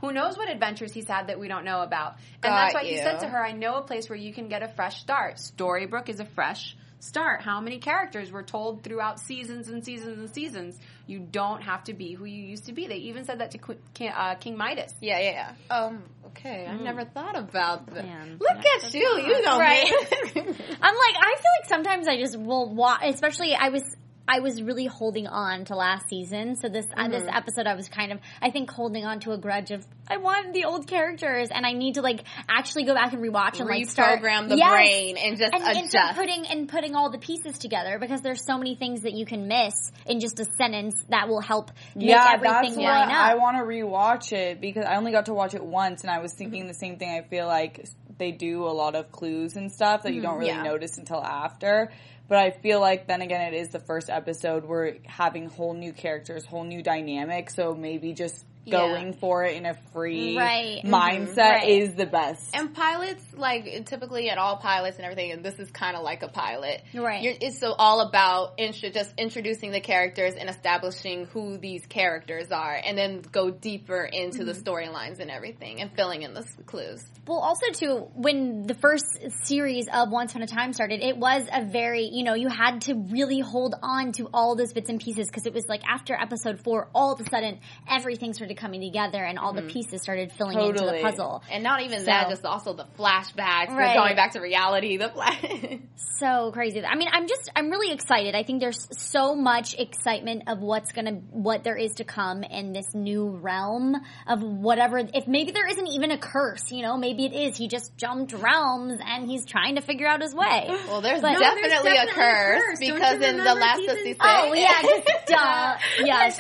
[0.02, 2.18] Who knows what adventures he's had that we don't know about?
[2.44, 4.48] And that's Got why he said to her, I know a place where you can
[4.48, 5.38] get a fresh start.
[5.38, 7.42] Storybrooke is a fresh start.
[7.42, 10.78] How many characters were told throughout seasons and seasons and seasons?
[11.06, 12.88] You don't have to be who you used to be.
[12.88, 14.94] They even said that to Qu- King, uh, King Midas.
[15.02, 15.76] yeah, yeah, yeah.
[15.76, 16.04] Um.
[16.28, 18.06] Okay, I never thought about that.
[18.06, 18.38] Man.
[18.40, 19.02] Look at you.
[19.02, 19.86] You know Right.
[20.36, 23.02] I'm like, I feel like sometimes I just will watch.
[23.06, 23.84] Especially, I was.
[24.28, 27.36] I was really holding on to last season, so this uh, this mm-hmm.
[27.36, 30.54] episode I was kind of I think holding on to a grudge of I want
[30.54, 33.90] the old characters and I need to like actually go back and rewatch and like
[33.90, 34.72] start Reprogram the Yes.
[34.72, 35.92] brain and just and, and adjust.
[35.92, 39.26] start putting and putting all the pieces together because there's so many things that you
[39.26, 43.18] can miss in just a sentence that will help make yeah, everything that's line what
[43.18, 43.26] up.
[43.26, 46.20] I want to rewatch it because I only got to watch it once, and I
[46.20, 46.68] was thinking mm-hmm.
[46.70, 47.10] the same thing.
[47.10, 47.86] I feel like
[48.18, 50.40] they do a lot of clues and stuff that you don't mm-hmm.
[50.40, 50.64] really yeah.
[50.64, 51.92] notice until after.
[52.28, 54.66] But I feel like then again, it is the first episode.
[54.66, 57.50] We're having whole new characters, whole new dynamic.
[57.50, 58.80] So maybe just Yeah.
[58.80, 60.82] going for it in a free Right.
[60.84, 60.90] Mhm.
[60.90, 61.70] mindset Right.
[61.70, 62.56] is the best.
[62.56, 66.22] And pilots, like typically at all pilots and everything, and this is kind of like
[66.24, 66.82] a pilot.
[66.94, 67.22] Right.
[67.24, 72.52] You're, it's so all about intro, just introducing the characters and establishing who these characters
[72.52, 77.06] are, and then go deeper into the storylines and everything, and filling in the clues.
[77.26, 79.06] Well, also too, when the first
[79.46, 82.82] series of Once Upon a Time started, it was a very, you know, you had
[82.82, 86.14] to really hold on to all those bits and pieces because it was like after
[86.16, 89.70] episode four, all of a sudden everything started started coming together and all the mm-hmm.
[89.70, 91.44] pieces started filling into the puzzle.
[91.52, 93.94] And not even So- that, just also the flashbacks, Right.
[93.94, 95.44] the going back to reality, the flash.
[96.20, 96.84] so crazy.
[96.84, 98.36] I mean, I'm just, I'm really excited.
[98.36, 102.74] I think there's so much excitement of what's gonna, what there is to come in
[102.74, 103.96] this new realm
[104.28, 107.58] of whatever, if maybe there isn't even a curse, you know, maybe it is.
[107.58, 110.66] He just jumped realms and he's trying to figure out his way.
[110.88, 112.80] well, there's But- No, definitely, there's a definitely a curse curse.
[112.80, 115.78] Because in the last season of Oh yeah, just duh.
[116.06, 116.40] Yes.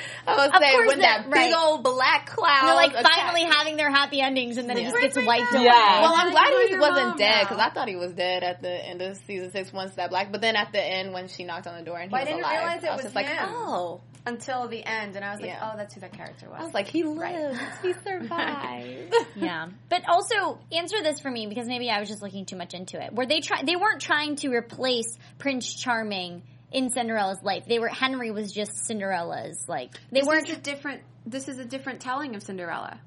[0.26, 1.46] I would Of say course when that that- right.
[1.48, 4.84] big old black cloud, They're like attacked- finally having their happy endings and then it
[4.84, 5.64] just gets wiped away.
[5.64, 6.00] Yeah.
[6.02, 8.70] Well, I'm glad Enjoy he wasn't dead because I thought he was dead at the
[8.70, 10.30] end of season six once that black.
[10.32, 12.24] But then at the end when she knocked on the door and he Well, I
[12.24, 13.48] didn't alive, realize it I was, was just like, him.
[13.50, 15.70] oh, Until the end, and I was like, Yeah.
[15.72, 16.60] oh, that's who that character was.
[16.60, 19.14] I was like, he lived, he survived.
[19.34, 19.68] Yeah.
[19.88, 23.02] But also answer this for me because maybe I was just looking too much into
[23.04, 23.12] it.
[23.12, 27.64] Were they try they weren't trying to replace Prince Charming in Cinderella's life.
[27.66, 31.02] They were Henry was just Cinderella's like they this weren't is a different.
[31.26, 32.98] This is a different telling of Cinderella.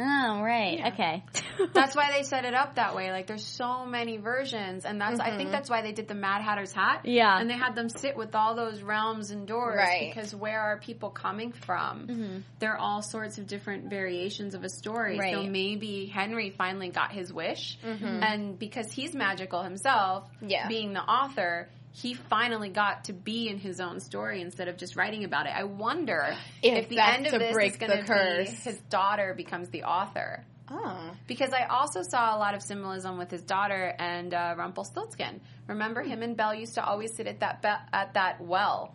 [0.00, 0.92] Oh, right.
[0.92, 1.24] Okay.
[1.74, 3.10] That's why they set it up that way.
[3.10, 5.36] Like there's so many versions, and that's I Mm-hmm.
[5.38, 7.00] think that's why they did the Mad Hatter's hat.
[7.04, 7.36] Yeah.
[7.36, 10.12] and they had them sit with all those realms and doors, Right.
[10.14, 12.44] Because where are people coming from?
[12.60, 15.18] There are all sorts of different variations of a story.
[15.32, 20.68] So maybe Henry finally got his wish, and because he's magical himself, Yeah.
[20.68, 21.68] being the author.
[21.92, 25.52] He finally got to be in his own story instead of just writing about it.
[25.54, 28.78] I wonder If if, the end of this break is going the to be his
[28.88, 33.42] daughter becomes the author oh, because I also saw a lot of symbolism with his
[33.42, 35.40] daughter and uh, Rumpelstiltskin.
[35.66, 38.94] Remember, him and Belle used to always sit at that be- at that well,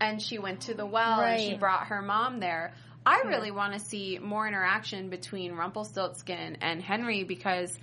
[0.00, 2.74] and she went to the well and she brought her mom there.
[3.04, 7.76] I really want to see more interaction between Rumpelstiltskin and Henry because.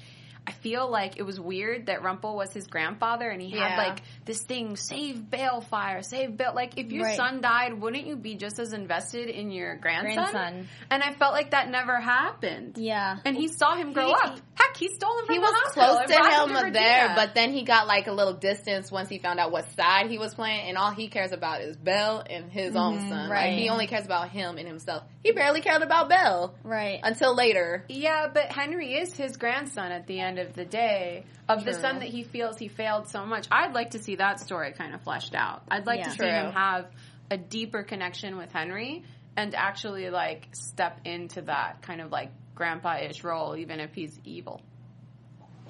[0.47, 4.01] I feel like it was weird that Rumple was his grandfather and he had like
[4.23, 6.53] this thing, save Baelfire, save Bale.
[6.55, 7.17] Like, if your Right.
[7.17, 10.15] son died, wouldn't you be just as invested in your grandson?
[10.31, 10.67] Grandson.
[10.89, 12.77] And I felt like that never happened.
[12.77, 13.17] Yeah.
[13.25, 14.39] And he saw him grow He- up.
[14.55, 15.83] Heck, he stole him from he the hospital.
[15.83, 19.07] He was close to him there, but then he got like a little distance once
[19.09, 22.23] he found out what side he was playing, and all he cares about is Belle
[22.27, 23.29] and his own mm-hmm, son.
[23.29, 23.49] right.
[23.51, 25.03] Like he only cares about him and himself.
[25.23, 26.99] He barely cared about Belle Right.
[27.03, 27.85] until later.
[27.89, 31.25] yeah, but Henry is his grandson at the end of the day.
[31.49, 34.39] Of the son that he feels he failed so much, I'd like to see that
[34.39, 35.63] story kind of fleshed out.
[35.69, 36.03] I'd like Yeah.
[36.05, 36.27] to see True.
[36.27, 36.87] him have
[37.31, 39.03] a deeper connection with Henry
[39.35, 44.61] and actually like step into that kind of like grandpa-ish role, even if he's evil.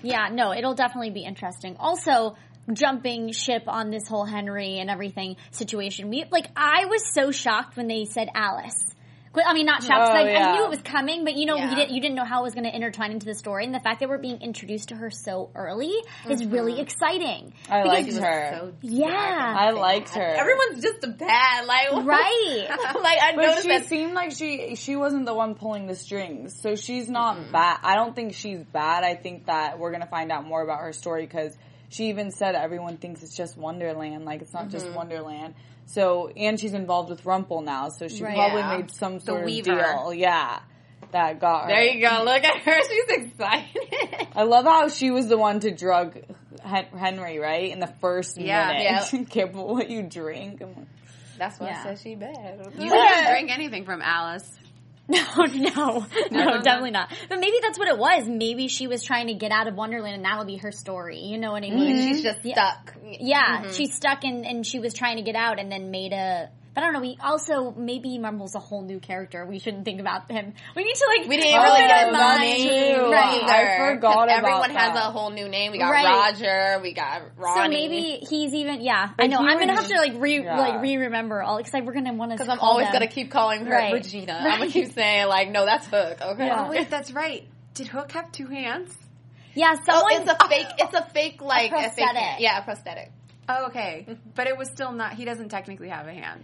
[0.02, 1.76] Yeah, no, it'll definitely be interesting.
[1.80, 2.36] Also,
[2.72, 6.10] jumping ship on this whole Henry and everything situation.
[6.10, 8.84] We like I was so shocked when they said Alice.
[9.46, 10.08] I mean, not shocked.
[10.08, 11.70] 'cause Oh, I, I knew it was coming, but you know, Yeah.
[11.70, 13.74] you didn't you didn't know how it was going to intertwine into the story, and
[13.76, 15.94] the fact that we're being introduced to her so early
[16.30, 17.54] is really exciting.
[17.70, 18.58] I Because- liked her.
[18.60, 20.22] So Yeah, I liked her.
[20.22, 21.66] everyone's just a bad.
[21.66, 22.68] Like right.
[23.02, 23.86] like I But noticed she that.
[23.86, 27.52] seemed like she she wasn't the one pulling the strings, so she's not Mm-hmm.
[27.52, 27.80] bad.
[27.84, 29.04] I don't think she's bad.
[29.04, 31.56] I think that we're gonna find out more about her story because
[31.90, 34.72] she even said everyone thinks it's just Wonderland, like it's not Mm-hmm.
[34.72, 35.54] just Wonderland.
[35.88, 38.36] So and she's involved with Rumple now, so she Right.
[38.36, 38.78] probably Yeah.
[38.78, 39.76] made some sort of Weaver.
[39.76, 40.14] deal.
[40.14, 40.60] Yeah,
[41.12, 41.68] that got her.
[41.70, 42.24] There you go.
[42.24, 42.80] Look at her.
[42.90, 44.28] She's excited.
[44.36, 46.20] I love how she was the one to drug
[46.64, 47.72] Henry, right?
[47.72, 48.68] In the first Yeah.
[48.74, 49.30] minute.
[49.30, 50.62] Careful what you drink.
[50.62, 50.88] I'm like,
[51.38, 51.80] That's why Yeah.
[51.80, 52.60] I said she bad.
[52.78, 54.57] You didn't drink anything from Alice.
[55.38, 57.10] No, no, no, definitely not.
[57.30, 58.28] But maybe that's what it was.
[58.28, 61.20] Maybe she was trying to get out of Wonderland, and that'll be her story.
[61.20, 61.96] You know what I mean?
[61.96, 62.08] Mm-hmm.
[62.10, 62.94] She's just stuck.
[63.04, 63.72] Yeah, mm-hmm.
[63.72, 66.50] she's stuck and and she was trying to get out and then made a.
[66.78, 67.02] But I don't know.
[67.02, 69.48] We also maybe Mumble's a whole new character.
[69.48, 70.54] We shouldn't think about him.
[70.76, 71.28] We need to like.
[71.28, 73.12] We didn't really get that's his name.
[73.12, 73.42] Right.
[73.44, 75.72] I forgot 'Cause about Everyone has a whole new name.
[75.72, 76.06] We got Right.
[76.06, 76.80] Roger.
[76.84, 77.62] We got Ronnie.
[77.64, 78.82] So maybe he's even.
[78.82, 79.40] Yeah, I know.
[79.40, 80.56] I'm gonna have to like re Yeah.
[80.60, 82.38] like re remember all because we're gonna want to.
[82.38, 83.94] because I'm always gonna keep calling her Right.
[83.94, 84.34] Regina.
[84.40, 86.22] I'm gonna keep saying like, no, that's Hook.
[86.22, 86.46] Okay.
[86.46, 86.66] Yeah.
[86.68, 87.48] Oh wait, that's right.
[87.74, 88.96] Did Hook have two hands?
[89.56, 90.68] Yeah, Oh, it's a fake.
[90.78, 92.22] It's a fake like A fake prosthetic.
[92.22, 92.40] hand.
[92.40, 93.12] Yeah, a prosthetic.
[93.50, 95.14] Oh, okay, but it was still not.
[95.14, 96.44] He doesn't technically have a hand.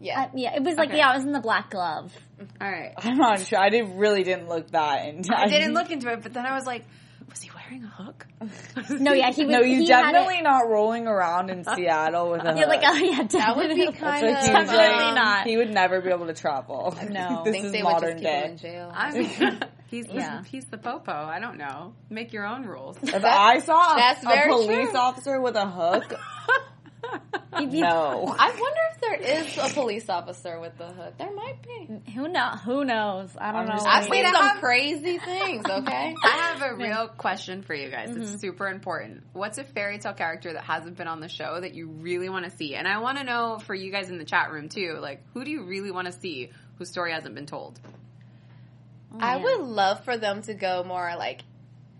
[0.00, 0.22] Yeah.
[0.22, 0.98] uh, yeah, it was like Okay.
[0.98, 2.12] yeah, it was in the black glove.
[2.60, 2.92] All right.
[2.98, 3.58] I'm not sure.
[3.58, 5.34] I didn't, really didn't look that into.
[5.36, 6.84] I didn't look into it, but then I was like,
[7.30, 8.26] was he wearing a hook?
[9.00, 9.52] No, yeah, he was.
[9.56, 12.54] No, he's he had definitely it- not rolling around in Seattle with a.
[12.56, 12.92] Yeah, like hook.
[12.94, 13.98] oh yeah, That would be definitely.
[13.98, 15.46] kind That's of a huge, Definitely like, not.
[15.46, 16.94] He would never be able to travel.
[17.10, 17.42] No.
[17.44, 18.50] this think is they would modern just keep him day.
[18.50, 18.92] in jail.
[18.94, 20.42] I mean, he's Yeah.
[20.44, 21.10] he's the popo.
[21.12, 21.94] I don't know.
[22.10, 22.96] Make your own rules.
[23.02, 24.98] If I saw a, That's a very police true.
[24.98, 26.18] officer with a hook, If you-
[27.60, 28.34] no.
[28.38, 31.14] I wonder if there is a police officer with the hood.
[31.18, 32.12] There might be.
[32.12, 32.50] Who know?
[32.64, 33.30] Who knows?
[33.38, 33.72] I don't I'm know.
[33.74, 35.64] just I've seen some have- crazy things.
[35.64, 36.14] Okay.
[36.24, 38.10] I have a real question for you guys.
[38.10, 38.38] It's mm-hmm.
[38.38, 39.22] super important.
[39.32, 42.44] What's a fairy tale character that hasn't been on the show that you really want
[42.44, 42.74] to see?
[42.74, 44.98] And I want to know for you guys in the chat room too.
[45.00, 46.50] Like, who do you really want to see?
[46.78, 47.78] whose story hasn't been told.
[49.18, 49.44] I oh, yeah.
[49.44, 51.42] would love for them to go more like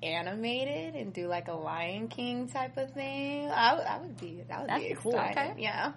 [0.02, 3.50] animated and do like a Lion King type of thing.
[3.50, 5.12] I, would- be that would That'd be be cool.
[5.12, 5.52] exciting.
[5.52, 5.62] Okay.
[5.62, 5.92] Yeah.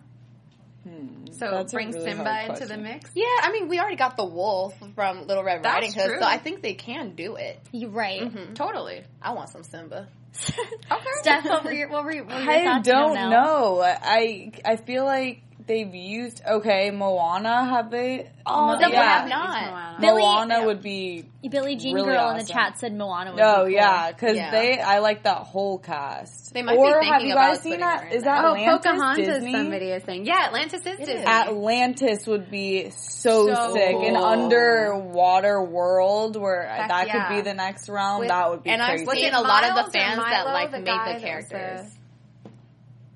[1.34, 3.12] So That's a bring really Simba into the mix.
[3.14, 6.20] Yeah, I mean, we already got the wolf from Little Red That's Riding Hood, true.
[6.20, 7.60] so I think they can do it.
[7.72, 8.22] You're right.
[8.22, 8.54] Mm-hmm.
[8.54, 9.04] Totally.
[9.22, 10.08] I want some Simba.
[10.92, 11.04] Okay.
[11.22, 12.88] Steph, what were your, what were your, what were your I thoughts?
[12.88, 13.82] Don't know.
[13.84, 17.64] I I feel like they've used okay Moana.
[17.64, 18.30] Have they?
[18.46, 19.20] Oh, no, they yeah.
[19.20, 20.02] have not.
[20.02, 21.26] Billy- Moana would be.
[21.50, 23.80] Billy Jean Really Girl in the chat said Moana would Oh be cool.
[23.80, 24.52] yeah, because Yeah.
[24.52, 24.80] they.
[24.82, 26.54] I like that whole cast.
[26.54, 28.14] They might be have thinking you guys about seen putting her that?
[28.14, 28.42] Is that.
[28.42, 29.52] that Oh, Atlantis Pocahontas, Disney?
[29.54, 30.26] somebody is saying.
[30.26, 31.14] Yeah, Atlantis is Disney.
[31.14, 31.26] is.
[31.26, 33.96] Atlantis would be so, So sick.
[33.96, 37.28] An underwater world where Heck that yeah.
[37.28, 38.20] could be the next realm.
[38.20, 39.22] With- that would be and I'm crazy.
[39.22, 41.24] seeing a lot of the Miles or fans that, like, the made the that was
[41.24, 41.96] characters.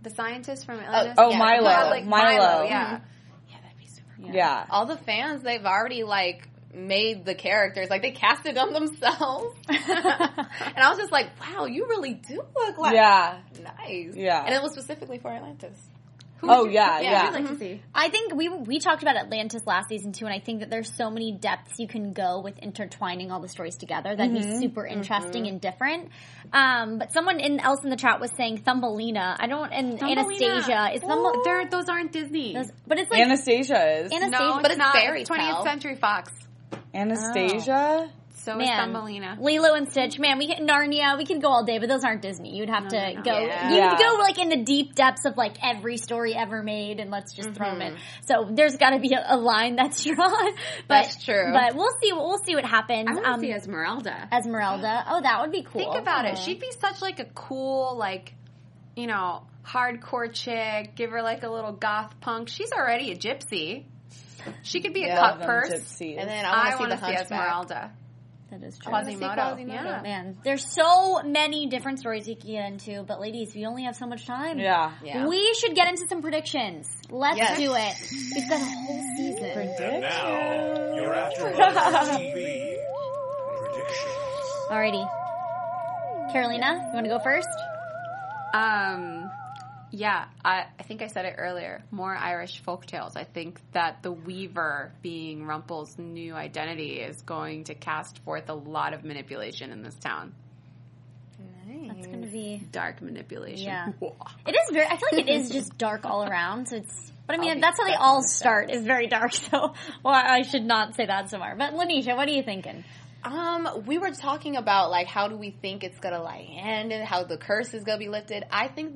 [0.04, 1.16] The, the scientist from oh, Atlantis.
[1.18, 1.38] oh, yeah.
[1.38, 1.70] Milo.
[1.70, 2.63] Yeah, like Milo.
[2.63, 2.86] Yeah.
[2.86, 3.04] Mm-hmm.
[3.50, 4.32] Yeah, that'd be super cool.
[4.34, 4.66] yeah.
[4.70, 9.56] All the fans, they've already like made the characters, like they casted them themselves.
[9.70, 13.38] and I was just like, wow, you really do look like Yeah.
[13.62, 14.16] nice.
[14.16, 14.44] Yeah.
[14.44, 15.78] And it was specifically for Atlantis.
[16.49, 17.23] Oh yeah, yeah, yeah.
[17.29, 17.82] I'd like to see.
[17.95, 20.93] I think we we talked about Atlantis last season too, and I think that there's
[20.95, 24.15] so many depths you can go with intertwining all the stories together.
[24.15, 24.60] That'd Mm-hmm.
[24.60, 26.10] be super interesting and different.
[26.51, 29.38] Um, but someone in, else in the chat was saying Thumbelina.
[29.39, 32.53] I don't and Anastasia is Thumble, They're, those aren't Disney.
[32.88, 34.12] but it's like Anastasia is.
[34.12, 34.29] Anastasia.
[34.32, 34.93] no, But it's it's not.
[34.93, 35.63] fairy 20th tale.
[35.63, 36.32] Century Fox.
[36.93, 38.10] Anastasia.
[38.43, 39.38] So is Man, Thumbelina.
[39.39, 42.21] Lilo and Stitch, man, we can Narnia, we can go all day, but those aren't
[42.21, 42.58] Disney.
[42.58, 43.21] You'd have to no.
[43.21, 43.69] go, Yeah.
[43.69, 43.97] you'd Yeah.
[43.97, 47.51] go like in the deep depths of like every story ever made, and let's just
[47.53, 47.93] throw them in.
[47.93, 48.23] Mm-hmm.
[48.25, 50.15] So there's got to be a, a line that's drawn.
[50.19, 51.51] But, That's true.
[51.53, 52.12] But we'll see.
[52.12, 53.08] We'll see what happens.
[53.10, 54.27] I want to Um, see Esmeralda.
[54.32, 55.06] Esmeralda.
[55.10, 55.79] Oh, that would be cool.
[55.82, 56.38] Think about it.
[56.38, 58.34] She'd be such like a cool, like,
[58.95, 60.95] you know, hardcore chick.
[60.95, 62.49] Give her like a little goth punk.
[62.49, 63.86] She's already a gypsy.
[64.63, 65.19] She could be a Yeah.
[65.19, 65.69] cut Love purse.
[65.69, 66.17] gypsies.
[66.19, 67.21] And then I I want to see the to see hunchback.
[67.21, 67.91] Esmeralda.
[68.60, 68.92] That is true.
[68.92, 69.34] Quasimodo.
[69.36, 69.74] Quasimodo.
[69.74, 70.02] Yeah.
[70.04, 73.96] Man, there's so many different stories you can get into, but ladies, we only have
[73.96, 74.60] so much time.
[74.60, 74.92] yeah.
[75.04, 75.28] Yeah.
[75.28, 76.88] We should get into some predictions.
[77.10, 77.58] Let's Yes.
[77.58, 77.96] do it.
[78.36, 79.44] We've got a whole season.
[79.84, 82.78] And now, your AfterBuzz TV
[83.60, 84.70] predictions.
[84.70, 86.32] Alrighty.
[86.32, 87.48] Carolina, you want to go first?
[88.54, 89.32] Um,
[89.95, 91.84] yeah, I, I think I said it earlier.
[91.91, 93.15] More Irish folk tales.
[93.15, 98.56] I think that the Weaver being Rumpel's new identity is going to cast forth a
[98.56, 100.34] lot of manipulation in this town.
[101.88, 102.63] That's going to be.
[102.71, 103.65] Dark manipulation.
[103.65, 103.89] Yeah.
[104.47, 104.88] It is very.
[104.88, 106.69] I feel like it is just dark all around.
[106.69, 107.12] So it's.
[107.27, 108.71] But I mean, that's how they all start.
[108.71, 109.32] Is very dark.
[109.51, 111.56] So, well, I should not say that so far.
[111.56, 112.84] But Lanisha, what are you thinking?
[113.23, 117.06] Um, we were talking about like how do we think it's gonna like end and
[117.06, 118.43] how the curse is gonna be lifted.
[118.51, 118.95] I think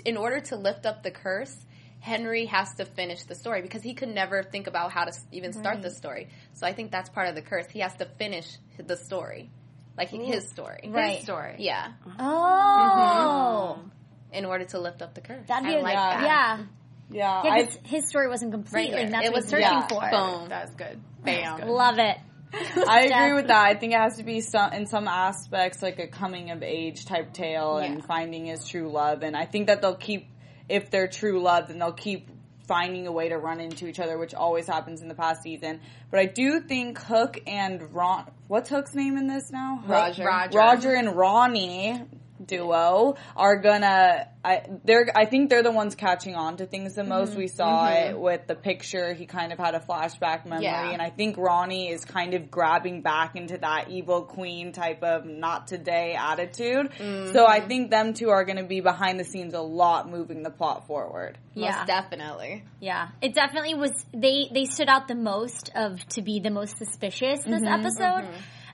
[0.00, 1.56] in order to lift up the curse,
[2.00, 5.52] Henry has to finish the story because he could never think about how to even
[5.52, 6.28] start the story.
[6.54, 7.66] So I think that's part of the curse.
[7.70, 8.46] He has to finish
[8.78, 9.50] the story,
[9.96, 10.88] like his story.
[10.88, 11.16] Right.
[11.16, 11.56] His story.
[11.58, 13.88] Yeah, Oh, mm-hmm.
[14.34, 15.46] in order to lift up the curse.
[15.48, 16.10] that'd be I a like yeah.
[16.20, 16.66] that.
[17.10, 17.56] Yeah, Yeah.
[17.58, 17.66] yeah.
[17.84, 18.92] His story wasn't complete.
[18.92, 19.30] Right Like that's here.
[19.30, 19.86] It what was- he's searching yeah.
[19.88, 20.10] for.
[20.10, 20.48] Boom.
[20.48, 21.00] That's good.
[21.24, 21.68] Bam.
[21.68, 22.18] Love it.
[22.88, 23.66] I agree with that.
[23.66, 27.04] I think it has to be some in some aspects like a coming of age
[27.04, 29.22] type tale and finding his true love.
[29.22, 30.28] And I think that they'll keep
[30.68, 32.30] if they're true love, then they'll keep
[32.66, 35.80] finding a way to run into each other, which always happens in the past season.
[36.10, 39.78] But I do think Hook and Ron, what's Hook's name in this now?
[39.78, 39.88] Hook?
[39.88, 40.24] Roger.
[40.24, 40.58] Roger.
[40.58, 42.02] Roger and Ronnie
[42.46, 47.04] duo are gonna I they're I think they're the ones catching on to things the
[47.04, 47.34] most.
[47.34, 49.12] We saw it with the picture.
[49.12, 50.90] He kind of had a flashback memory Yeah.
[50.90, 55.26] and I think Ronnie is kind of grabbing back into that evil queen type of
[55.26, 56.90] not today attitude.
[57.32, 60.50] So I think them two are gonna be behind the scenes a lot moving the
[60.50, 61.38] plot forward.
[61.54, 61.76] Yeah.
[61.76, 62.64] Most definitely.
[62.80, 63.92] Yeah, it definitely was.
[64.12, 67.66] They they stood out the most of to be the most suspicious this mm-hmm.
[67.66, 68.28] episode.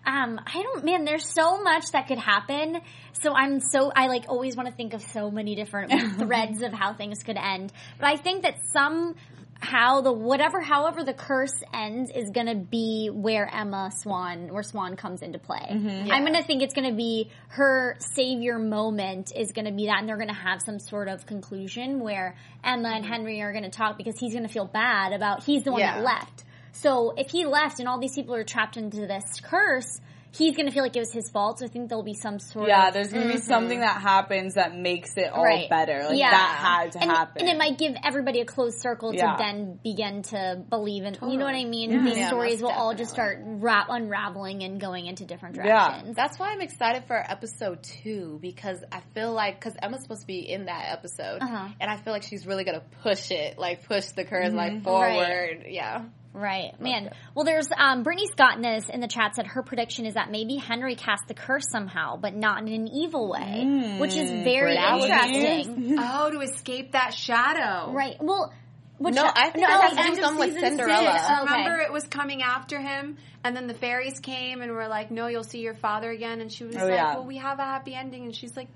[0.05, 1.05] Um, I don't, man.
[1.05, 2.81] There's so much that could happen.
[3.21, 6.73] So I'm so I like always want to think of so many different threads of
[6.73, 7.73] how things could end.
[8.01, 9.15] But I think that some
[9.61, 14.97] how the whatever however the curse ends is gonna be where Emma Swan where Swan
[14.97, 15.65] comes into play.
[16.11, 20.19] I'm gonna think it's gonna be her savior moment is gonna be that and they're
[20.19, 22.35] gonna have some sort of conclusion where
[22.65, 25.81] Emma and Henry are gonna talk because he's gonna feel bad about he's the one
[25.81, 26.43] that left.
[26.73, 30.01] So if he left and all these people are trapped into this curse,
[30.35, 31.59] he's gonna feel like it was his fault.
[31.59, 34.55] So I think there'll be some sort Yeah, of there's gonna be something that happens
[34.55, 35.69] that makes it all Right.
[35.69, 36.05] better.
[36.09, 36.31] Like Yeah.
[36.31, 37.43] that had to and, happen.
[37.43, 39.33] and it might give everybody a closed circle Yeah.
[39.33, 41.19] to then begin to believe in.
[41.21, 42.03] You know what I mean?
[42.03, 45.65] These Yeah, stories will most all just start ra- unraveling and going into different Yeah.
[45.91, 46.17] directions.
[46.17, 50.27] That's why I'm excited for episode two because I feel like because Emma's supposed to
[50.27, 51.69] be in that episode, Uh-huh.
[51.79, 54.83] and I feel like she's really gonna push it, like push the curse like Right.
[54.83, 55.65] forward.
[55.69, 56.05] Yeah,
[56.35, 57.11] Right, man.
[57.35, 60.31] Well, there's um, Brittany Scott in this in the chat said her prediction is that
[60.31, 64.75] maybe Henry cast the curse somehow, but not in an evil way, which is very
[64.75, 65.97] that would be interesting.
[66.01, 67.93] oh, to escape that shadow.
[67.93, 68.17] right.
[68.19, 68.53] Well,
[68.99, 71.13] which No, I think no, it has to do something with Cinderella.
[71.13, 71.25] six.
[71.25, 71.41] Okay.
[71.43, 75.27] Remember, it was coming after him, and then the fairies came and were like, "No,
[75.27, 77.15] you'll see your father again." And she was Oh, like, yeah.
[77.15, 78.69] "Well, we have a happy ending." And she's like,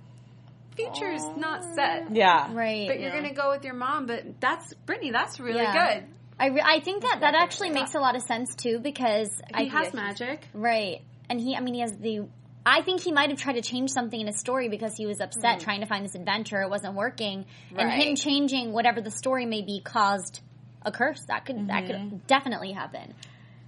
[0.74, 2.52] "Future's not set, Yeah.
[2.52, 2.86] Right.
[2.88, 5.10] but you're gonna go with your mom." But that's Brittany.
[5.12, 6.00] That's really Yeah.
[6.00, 6.06] good.
[6.38, 9.64] I, re- I think that that actually makes a lot of sense too because I
[9.64, 10.46] He has magic.
[10.52, 12.26] right, and he I mean he has the.
[12.68, 15.20] I think he might have tried to change something in his story because he was
[15.20, 15.62] upset mm.
[15.62, 16.60] trying to find this adventure.
[16.62, 20.40] It wasn't working, and him changing whatever the story may be caused
[20.82, 21.24] a curse.
[21.28, 22.16] That could that could mm-hmm.
[22.26, 23.14] definitely happen.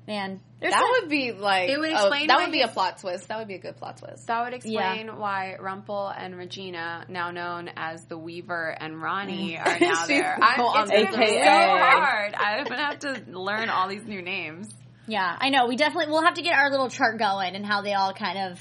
[0.09, 2.68] Man, there's That some- would be like It would oh, explain that would be a
[2.68, 3.28] plot twist.
[3.28, 4.26] That would be a good plot twist.
[4.26, 9.78] That would explain why Rumpel and Regina, now known as the Weaver and Ronnie, are
[9.78, 10.38] now there.
[10.40, 12.34] I, so it's gonna be so hard.
[12.34, 14.72] I'm gonna have to learn all these new names.
[15.09, 15.66] Yeah, I know.
[15.66, 18.52] We definitely we'll have to get our little chart going and how they all kind
[18.52, 18.61] of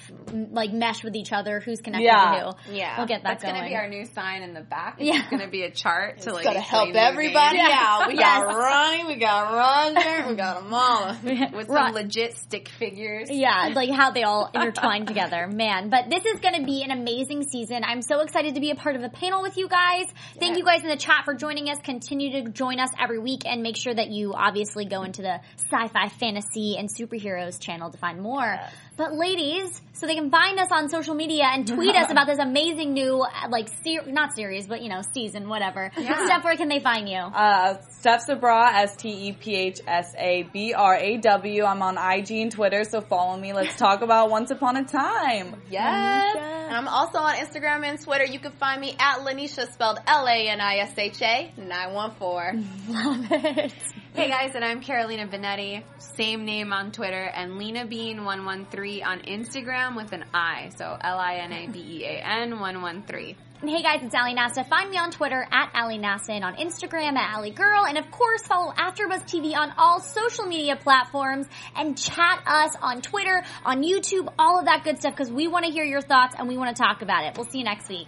[0.52, 1.60] like mesh with each other.
[1.60, 2.52] Who's connected Yeah.
[2.54, 2.76] to who?
[2.76, 2.98] Yeah.
[2.98, 3.56] we'll get that That's going.
[3.56, 4.96] gonna be our new sign in the back.
[5.00, 5.30] It's Yeah.
[5.30, 7.70] gonna be a chart to like Gotta help everybody names.
[7.74, 8.08] out.
[8.08, 8.44] We Yes.
[8.44, 11.22] got Ronnie, we got Roger, we got Amala.
[11.54, 11.86] with Right.
[11.88, 13.30] some legit stick figures.
[13.30, 15.48] Yeah, like how they all intertwine together.
[15.48, 17.84] Man, but this is going to be an amazing season.
[17.84, 20.06] I'm so excited to be a part of the panel with you guys.
[20.40, 21.78] Thank you guys in the chat for joining us.
[21.84, 25.40] Continue to join us every week and make sure that you obviously go into the
[25.58, 26.37] sci-fi, fantasy,
[26.78, 28.60] and superheroes channel to find more.
[28.98, 32.40] But ladies, so they can find us on social media and tweet us about this
[32.40, 35.92] amazing new, uh, like, ser- not series, but you know, season, whatever.
[35.94, 37.18] Steph, where can they find you?
[37.18, 41.64] Uh, Steph Sabraw, S T E P H S A B R A W.
[41.64, 43.54] I'm on IG and Twitter, so follow me.
[43.54, 45.56] Let's talk about Once Upon a Time.
[45.70, 46.36] Yes.
[46.36, 48.26] And I'm also on Instagram and Twitter.
[48.26, 52.68] You can find me at Lanisha, spelled L-A-N-I-S-H-A, 914.
[52.90, 53.74] Love it.
[54.18, 55.84] Hey guys, and I'm Carolina Bonetti.
[56.00, 60.70] Same name on Twitter, and Lena Bean one one three on Instagram with an I.
[60.76, 63.38] So L I N A B E A N one one three.
[63.62, 64.64] And hey guys, it's Ally Nasta.
[64.64, 67.86] Find me on Twitter at Ally Nasta and on Instagram at Ali Girl.
[67.86, 71.46] And of course, follow AfterBuzz TV on all social media platforms
[71.76, 75.66] and chat us on Twitter, on YouTube, all of that good stuff because we want
[75.66, 77.38] to hear your thoughts and we want to talk about it.
[77.38, 78.08] We'll see you next week.